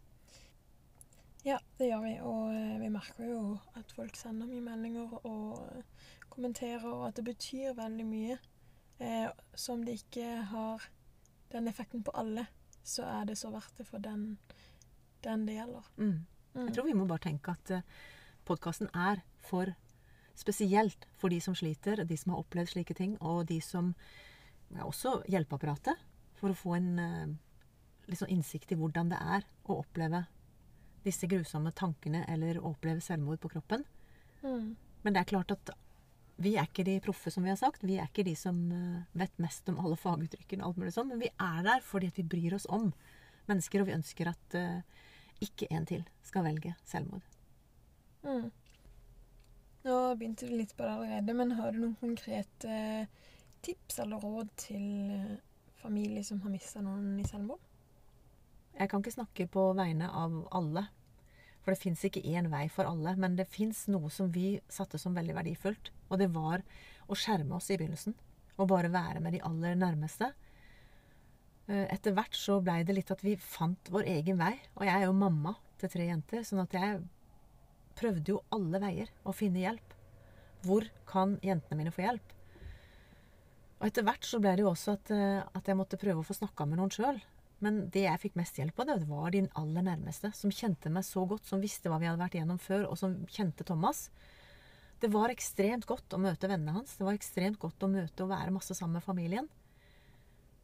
Ja, 1.46 1.56
det 1.78 1.88
gjør 1.88 2.02
vi. 2.04 2.14
Og 2.26 2.52
eh, 2.52 2.78
vi 2.82 2.92
merker 2.92 3.28
jo 3.28 3.42
at 3.78 3.92
folk 3.96 4.16
sender 4.18 4.48
mye 4.50 4.64
meldinger 4.64 5.12
og 5.24 5.60
eh, 5.72 6.08
kommenterer, 6.32 6.86
og 6.90 7.06
at 7.08 7.16
det 7.16 7.24
betyr 7.30 7.76
veldig 7.78 8.06
mye. 8.06 8.38
Eh, 9.00 9.28
så 9.56 9.76
om 9.76 9.84
det 9.86 10.00
ikke 10.02 10.26
har 10.50 10.88
den 11.52 11.68
effekten 11.70 12.04
på 12.04 12.14
alle, 12.14 12.46
så 12.84 13.06
er 13.08 13.30
det 13.30 13.38
så 13.40 13.52
verdt 13.52 13.80
det 13.80 13.86
for 13.88 14.02
den, 14.04 14.34
den 15.24 15.46
det 15.48 15.56
gjelder. 15.56 15.86
Mm. 15.96 16.18
Mm. 16.54 16.66
Jeg 16.66 16.74
tror 16.76 16.88
vi 16.90 16.96
må 16.98 17.06
bare 17.06 17.22
tenke 17.22 17.54
at 17.54 17.70
uh, 17.70 18.00
podkasten 18.44 18.90
er 18.94 19.22
for 19.46 19.72
Spesielt 20.40 21.04
for 21.20 21.28
de 21.28 21.36
som 21.44 21.52
sliter, 21.58 22.00
de 22.08 22.16
som 22.16 22.30
har 22.32 22.38
opplevd 22.40 22.70
slike 22.70 22.94
ting, 22.96 23.16
og 23.20 23.42
de 23.50 23.58
som 23.60 23.90
ja, 24.72 24.86
også 24.86 25.18
hjelpeapparatet, 25.28 25.98
for 26.38 26.54
å 26.54 26.56
få 26.56 26.78
en 26.78 27.34
liksom, 28.08 28.30
innsikt 28.32 28.72
i 28.72 28.78
hvordan 28.80 29.10
det 29.12 29.18
er 29.20 29.44
å 29.68 29.76
oppleve 29.82 30.22
disse 31.04 31.28
grusomme 31.30 31.72
tankene 31.76 32.24
eller 32.28 32.60
oppleve 32.64 33.02
selvmord 33.04 33.40
på 33.42 33.50
kroppen. 33.54 33.84
Mm. 34.42 34.74
Men 35.02 35.14
det 35.14 35.22
er 35.22 35.30
klart 35.32 35.54
at 35.54 35.72
vi 36.40 36.54
er 36.56 36.68
ikke 36.68 36.86
de 36.88 36.96
proffe, 37.04 37.32
som 37.32 37.44
vi 37.44 37.52
har 37.52 37.58
sagt. 37.60 37.84
Vi 37.84 37.98
er 38.00 38.08
ikke 38.08 38.24
de 38.24 38.34
som 38.38 38.56
uh, 38.72 39.02
vet 39.18 39.34
mest 39.42 39.68
om 39.68 39.80
alle 39.82 39.98
faguttrykkene, 40.00 40.64
og 40.64 40.72
alt 40.72 40.80
mulig 40.80 40.94
sånn, 40.96 41.10
men 41.12 41.20
vi 41.20 41.28
er 41.32 41.60
der 41.66 41.84
fordi 41.84 42.08
at 42.08 42.20
vi 42.20 42.24
bryr 42.32 42.56
oss 42.56 42.68
om 42.72 42.88
mennesker, 43.50 43.82
og 43.82 43.90
vi 43.90 43.96
ønsker 43.98 44.30
at 44.32 44.56
uh, 44.56 45.04
ikke 45.44 45.68
en 45.74 45.84
til 45.88 46.06
skal 46.24 46.46
velge 46.48 46.72
selvmord. 46.88 47.26
Mm. 48.24 48.48
Nå 49.84 49.98
begynte 50.20 50.48
vi 50.48 50.60
litt 50.60 50.74
på 50.76 50.84
det 50.84 50.94
allerede, 50.94 51.36
men 51.36 51.54
har 51.56 51.72
du 51.72 51.80
noen 51.80 51.96
konkrete 52.00 52.68
eh, 52.68 53.30
tips 53.64 54.02
eller 54.04 54.20
råd 54.20 54.50
til 54.60 54.82
familier 54.84 55.38
familie 55.80 56.24
som 56.24 56.40
har 56.44 56.52
mista 56.52 56.82
noen 56.84 57.18
i 57.20 57.26
selvmord? 57.28 57.60
Jeg 58.80 58.88
kan 58.88 59.02
ikke 59.02 59.12
snakke 59.12 59.46
på 59.52 59.66
vegne 59.76 60.08
av 60.08 60.40
alle. 60.56 60.86
For 61.60 61.74
det 61.74 61.82
fins 61.82 62.02
ikke 62.08 62.24
én 62.24 62.48
vei 62.48 62.64
for 62.72 62.88
alle. 62.88 63.12
Men 63.20 63.36
det 63.36 63.50
fins 63.52 63.84
noe 63.92 64.08
som 64.12 64.30
vi 64.32 64.54
satte 64.72 64.98
som 65.00 65.16
veldig 65.16 65.36
verdifullt. 65.36 65.92
Og 66.08 66.20
det 66.22 66.30
var 66.32 66.64
å 67.10 67.18
skjerme 67.18 67.58
oss 67.58 67.68
i 67.68 67.76
begynnelsen. 67.76 68.16
Og 68.56 68.70
bare 68.72 68.92
være 68.92 69.20
med 69.20 69.36
de 69.36 69.42
aller 69.44 69.76
nærmeste. 69.76 70.30
Eh, 71.68 71.86
etter 71.92 72.16
hvert 72.16 72.36
så 72.36 72.58
blei 72.64 72.80
det 72.88 72.96
litt 72.96 73.12
at 73.12 73.24
vi 73.24 73.36
fant 73.36 73.92
vår 73.92 74.08
egen 74.16 74.40
vei. 74.40 74.54
Og 74.78 74.86
jeg 74.88 74.96
er 74.96 75.06
jo 75.06 75.16
mamma 75.16 75.54
til 75.80 75.92
tre 75.92 76.08
jenter, 76.08 76.44
sånn 76.44 76.64
at 76.64 76.76
jeg 76.76 77.02
prøvde 78.00 78.32
jo 78.32 78.42
alle 78.54 78.80
veier 78.80 79.12
å 79.28 79.34
finne 79.36 79.62
hjelp. 79.62 79.96
Hvor 80.64 80.86
kan 81.08 81.36
jentene 81.44 81.78
mine 81.78 81.92
få 81.92 82.04
hjelp? 82.06 82.32
Og 83.80 83.86
etter 83.88 84.04
hvert 84.04 84.26
så 84.28 84.40
ble 84.40 84.56
det 84.56 84.64
jo 84.64 84.72
også 84.72 84.96
at, 84.96 85.12
eh, 85.12 85.44
at 85.56 85.68
jeg 85.68 85.76
måtte 85.76 86.00
prøve 86.00 86.24
å 86.24 86.26
få 86.26 86.36
snakka 86.36 86.66
med 86.68 86.80
noen 86.80 86.92
sjøl. 86.92 87.20
Men 87.60 87.82
det 87.92 88.06
jeg 88.06 88.20
fikk 88.22 88.36
mest 88.40 88.56
hjelp 88.56 88.78
av, 88.80 88.88
det 88.88 89.08
var 89.08 89.32
de 89.34 89.44
aller 89.60 89.84
nærmeste. 89.84 90.32
Som 90.36 90.52
kjente 90.54 90.92
meg 90.92 91.04
så 91.04 91.26
godt, 91.28 91.44
som 91.48 91.60
visste 91.60 91.92
hva 91.92 92.00
vi 92.00 92.08
hadde 92.08 92.22
vært 92.22 92.38
igjennom 92.38 92.60
før, 92.60 92.86
og 92.88 92.96
som 93.00 93.18
kjente 93.28 93.66
Thomas. 93.68 94.06
Det 95.00 95.10
var 95.12 95.32
ekstremt 95.32 95.86
godt 95.88 96.16
å 96.16 96.20
møte 96.20 96.48
vennene 96.48 96.78
hans. 96.78 96.96
Det 96.96 97.06
var 97.06 97.16
ekstremt 97.16 97.60
godt 97.60 97.84
å 97.84 97.90
møte 97.92 98.24
og 98.24 98.32
være 98.32 98.54
masse 98.54 98.76
sammen 98.76 98.98
med 98.98 99.04
familien. 99.04 99.48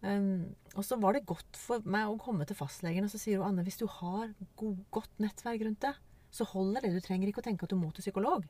Um, 0.05 0.53
og 0.77 0.85
så 0.85 0.99
var 1.01 1.17
det 1.17 1.25
godt 1.29 1.57
for 1.57 1.85
meg 1.89 2.09
å 2.09 2.19
komme 2.21 2.45
til 2.49 2.59
fastlegen, 2.59 3.07
og 3.07 3.13
så 3.13 3.21
sier 3.21 3.41
hun 3.41 3.49
Anne 3.49 3.65
hvis 3.67 3.81
du 3.81 3.87
har 3.89 4.29
god, 4.61 4.83
godt 4.93 5.23
nettverk 5.25 5.65
rundt 5.65 5.83
deg, 5.87 6.01
så 6.37 6.45
holder 6.53 6.85
det. 6.85 6.93
Du 6.97 7.05
trenger 7.05 7.31
ikke 7.31 7.41
å 7.43 7.47
tenke 7.47 7.65
at 7.65 7.73
du 7.73 7.81
må 7.81 7.89
til 7.97 8.05
psykolog. 8.05 8.45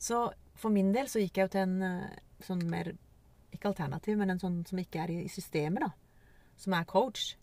Så 0.00 0.24
for 0.58 0.74
min 0.74 0.90
del 0.94 1.08
så 1.10 1.22
gikk 1.22 1.38
jeg 1.38 1.46
jo 1.46 1.54
til 1.54 1.66
en 1.66 1.86
eh, 1.86 2.20
sånn 2.46 2.62
mer 2.72 2.94
Ikke 3.50 3.72
alternativ, 3.72 4.14
men 4.16 4.30
en 4.30 4.38
sånn 4.40 4.60
som 4.64 4.78
ikke 4.78 5.02
er 5.02 5.10
i 5.10 5.30
systemet, 5.30 5.82
da. 5.82 5.99
Som 6.60 6.76
er 6.76 6.88
coach. 6.88 7.34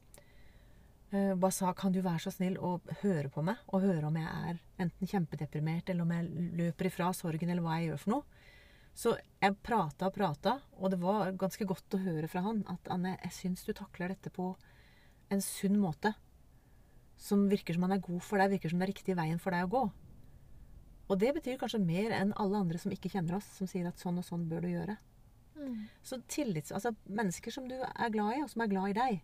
Uh, 1.14 1.34
bare 1.40 1.56
sa 1.56 1.72
kan 1.74 1.94
du 1.96 2.02
være 2.04 2.26
så 2.26 2.34
snill 2.36 2.58
å 2.60 2.78
høre 3.02 3.32
på 3.34 3.44
meg, 3.48 3.62
og 3.72 3.86
høre 3.86 4.10
om 4.10 4.18
jeg 4.20 4.28
er 4.28 4.62
enten 4.84 5.10
kjempedeprimert, 5.10 5.90
eller 5.90 6.04
om 6.04 6.14
jeg 6.14 6.50
løper 6.60 6.90
ifra 6.90 7.10
sorgen, 7.16 7.50
eller 7.50 7.66
hva 7.66 7.80
jeg 7.80 7.92
gjør 7.92 8.04
for 8.04 8.16
noe. 8.16 8.46
Så 8.98 9.14
jeg 9.14 9.60
prata 9.62 10.08
og 10.10 10.16
prata, 10.16 10.56
og 10.82 10.92
det 10.92 10.98
var 11.02 11.36
ganske 11.38 11.68
godt 11.70 11.96
å 11.96 12.02
høre 12.02 12.30
fra 12.32 12.42
han 12.48 12.64
at 12.72 12.90
Anne, 12.92 13.14
jeg 13.22 13.36
syns 13.36 13.62
du 13.68 13.70
takler 13.78 14.16
dette 14.16 14.32
på 14.34 14.56
en 15.30 15.44
sunn 15.44 15.78
måte 15.78 16.16
som 17.18 17.48
virker 17.50 17.76
som 17.76 17.86
han 17.86 17.98
er 17.98 18.04
god 18.04 18.24
for 18.26 18.42
deg, 18.42 18.56
virker 18.56 18.72
som 18.72 18.82
det 18.82 18.88
er 18.88 18.94
riktig 18.94 19.16
veien 19.18 19.42
for 19.42 19.54
deg 19.54 19.68
å 19.68 19.72
gå. 19.74 19.84
Og 21.08 21.20
det 21.22 21.34
betyr 21.38 21.60
kanskje 21.60 21.82
mer 21.82 22.14
enn 22.18 22.34
alle 22.42 22.60
andre 22.62 22.82
som 22.82 22.94
ikke 22.94 23.12
kjenner 23.14 23.38
oss, 23.40 23.48
som 23.58 23.70
sier 23.70 23.88
at 23.90 24.02
sånn 24.02 24.20
og 24.20 24.26
sånn 24.28 24.48
bør 24.50 24.66
du 24.66 24.74
gjøre. 24.74 24.98
Mm. 25.58 25.88
Så 26.06 26.22
tillits, 26.30 26.72
altså 26.72 26.94
mennesker 27.06 27.54
som 27.54 27.68
du 27.70 27.76
er 27.78 28.14
glad 28.14 28.38
i, 28.38 28.44
og 28.44 28.52
som 28.52 28.64
er 28.64 28.72
glad 28.72 28.94
i 28.94 28.98
deg. 28.98 29.20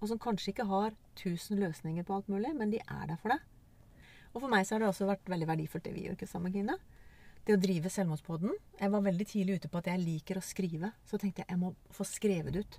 Og 0.00 0.10
som 0.10 0.20
kanskje 0.20 0.52
ikke 0.52 0.68
har 0.68 0.96
tusen 1.16 1.60
løsninger 1.60 2.04
på 2.04 2.16
alt 2.16 2.28
mulig, 2.32 2.52
men 2.56 2.72
de 2.72 2.80
er 2.82 3.06
der 3.10 3.20
for 3.20 3.32
deg. 3.32 3.44
Og 4.34 4.42
for 4.42 4.52
meg 4.52 4.66
så 4.68 4.76
har 4.76 4.84
det 4.84 4.90
også 4.90 5.08
vært 5.08 5.30
veldig 5.32 5.48
verdifullt 5.48 5.86
det 5.86 5.94
vi 5.96 6.04
gjør 6.04 6.18
ikke 6.18 6.28
sammen, 6.28 6.52
Kine. 6.52 6.76
Det 7.46 7.54
å 7.54 7.60
drive 7.62 7.90
Selvmordspodden. 7.92 8.52
Jeg 8.80 8.92
var 8.92 9.04
veldig 9.06 9.26
tidlig 9.30 9.60
ute 9.60 9.70
på 9.70 9.80
at 9.80 9.88
jeg 9.88 10.02
liker 10.02 10.40
å 10.40 10.44
skrive. 10.44 10.90
Så 11.06 11.16
tenkte 11.22 11.44
jeg 11.44 11.52
jeg 11.54 11.60
må 11.60 11.70
få 11.94 12.04
skrevet 12.08 12.52
det 12.52 12.64
ut. 12.66 12.78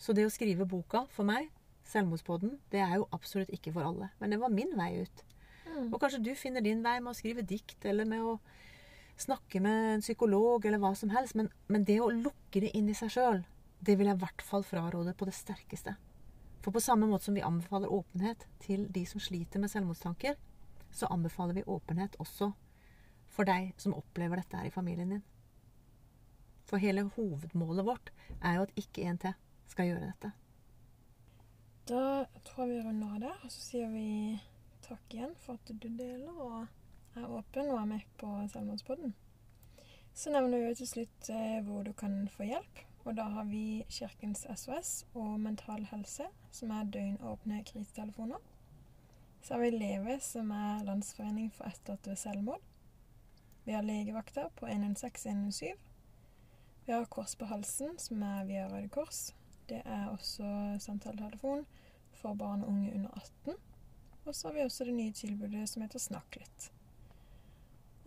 Så 0.00 0.14
det 0.16 0.24
å 0.26 0.32
skrive 0.32 0.66
boka 0.66 1.04
for 1.14 1.28
meg 1.28 1.50
Selvmordspodden, 1.88 2.56
det 2.72 2.80
er 2.84 2.98
jo 3.00 3.06
absolutt 3.16 3.52
ikke 3.54 3.72
for 3.76 3.86
alle. 3.86 4.10
Men 4.20 4.32
det 4.32 4.40
var 4.42 4.52
min 4.52 4.74
vei 4.76 5.04
ut. 5.04 5.22
Mm. 5.68 5.92
Og 5.92 6.00
kanskje 6.00 6.20
du 6.24 6.32
finner 6.36 6.64
din 6.64 6.82
vei 6.84 6.98
med 7.00 7.12
å 7.12 7.16
skrive 7.16 7.44
dikt, 7.46 7.78
eller 7.88 8.08
med 8.08 8.24
å 8.24 8.34
snakke 9.20 9.60
med 9.64 9.94
en 9.94 10.04
psykolog, 10.04 10.66
eller 10.66 10.80
hva 10.82 10.94
som 10.96 11.10
helst. 11.14 11.36
Men, 11.38 11.50
men 11.66 11.86
det 11.88 12.00
å 12.02 12.10
lukke 12.12 12.62
det 12.64 12.72
inn 12.76 12.90
i 12.90 12.96
seg 12.96 13.12
sjøl, 13.14 13.42
det 13.80 13.96
vil 13.98 14.10
jeg 14.10 14.18
i 14.18 14.22
hvert 14.22 14.44
fall 14.44 14.66
fraråde 14.66 15.14
på 15.14 15.28
det 15.28 15.36
sterkeste. 15.36 15.94
For 16.64 16.74
på 16.74 16.82
samme 16.82 17.06
måte 17.06 17.28
som 17.28 17.36
vi 17.38 17.44
anbefaler 17.46 17.92
åpenhet 17.94 18.46
til 18.64 18.86
de 18.92 19.04
som 19.06 19.22
sliter 19.22 19.62
med 19.62 19.70
selvmordstanker, 19.70 20.38
så 20.90 21.10
anbefaler 21.12 21.54
vi 21.54 21.66
åpenhet 21.66 22.16
også 22.22 22.50
for 23.28 23.46
deg 23.48 23.74
som 23.78 23.94
opplever 23.94 24.40
dette 24.40 24.58
her 24.58 24.66
i 24.66 24.74
familien 24.74 25.12
din. 25.14 25.24
For 26.68 26.82
hele 26.82 27.06
hovedmålet 27.14 27.86
vårt 27.86 28.10
er 28.42 28.58
jo 28.58 28.66
at 28.66 28.74
ikke 28.80 29.06
en 29.08 29.20
til 29.22 29.36
skal 29.68 29.90
gjøre 29.90 30.10
dette. 30.10 30.32
Da 31.88 32.02
tror 32.44 32.66
jeg 32.66 32.74
vi 32.74 32.80
runder 32.84 33.14
av 33.14 33.22
der, 33.22 33.36
og 33.44 33.52
så 33.52 33.62
sier 33.64 33.92
vi 33.92 34.08
takk 34.84 35.14
igjen 35.14 35.32
for 35.40 35.56
at 35.56 35.70
du 35.70 35.88
deler 35.88 36.34
og 36.34 36.66
er 37.18 37.32
åpen 37.38 37.70
og 37.72 37.80
er 37.80 37.88
med 37.90 38.06
på 38.20 38.30
Selvmordspodden. 38.52 39.14
Så 40.14 40.30
nevner 40.34 40.64
vi 40.64 40.74
til 40.74 40.88
slutt 40.90 41.30
eh, 41.30 41.58
hvor 41.66 41.82
du 41.86 41.92
kan 41.92 42.28
få 42.34 42.48
hjelp. 42.48 42.84
Og 43.04 43.16
da 43.16 43.28
har 43.32 43.44
vi 43.48 43.84
Kirkens 43.88 44.46
SOS 44.56 45.06
og 45.14 45.40
Mental 45.40 45.86
Helse, 45.90 46.26
som 46.52 46.70
er 46.74 46.90
døgnåpne 46.92 47.62
krisetelefoner. 47.64 48.42
Så 49.42 49.54
har 49.54 49.60
vi 49.60 49.70
Leve, 49.70 50.18
som 50.20 50.50
er 50.50 50.82
Landsforening 50.84 51.52
for 51.54 51.70
etterlatte 51.70 52.10
ved 52.10 52.16
selvmord. 52.20 52.64
Vi 53.64 53.72
har 53.72 53.82
legevakta 53.82 54.48
på 54.56 54.66
116-117. 54.66 55.78
Vi 56.86 56.92
har 56.92 57.04
Kors 57.04 57.36
på 57.36 57.44
halsen, 57.44 57.98
som 57.98 58.22
er 58.22 58.44
via 58.44 58.66
Røde 58.68 58.88
Kors. 58.88 59.34
Det 59.68 59.82
er 59.84 60.08
også 60.08 60.76
samtaletelefon 60.80 61.66
for 62.12 62.34
barn 62.34 62.62
og 62.62 62.68
unge 62.68 62.94
under 62.94 63.10
18. 63.10 63.54
Og 64.24 64.34
så 64.34 64.48
har 64.48 64.54
vi 64.54 64.62
også 64.64 64.84
det 64.84 64.94
nye 64.94 65.12
tilbudet 65.12 65.68
som 65.68 65.82
heter 65.82 65.98
Snakk 65.98 66.36
litt. 66.36 66.72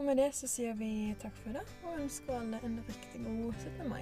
Og 0.02 0.06
med 0.06 0.18
det 0.18 0.32
så 0.34 0.48
sier 0.50 0.74
vi 0.74 1.14
takk 1.22 1.36
for 1.44 1.54
det, 1.54 1.62
og 1.86 2.00
ønsker 2.02 2.34
alle 2.34 2.58
en 2.66 2.80
riktig 2.88 3.20
god 3.22 3.54
17. 3.54 3.90
mai. 3.90 4.02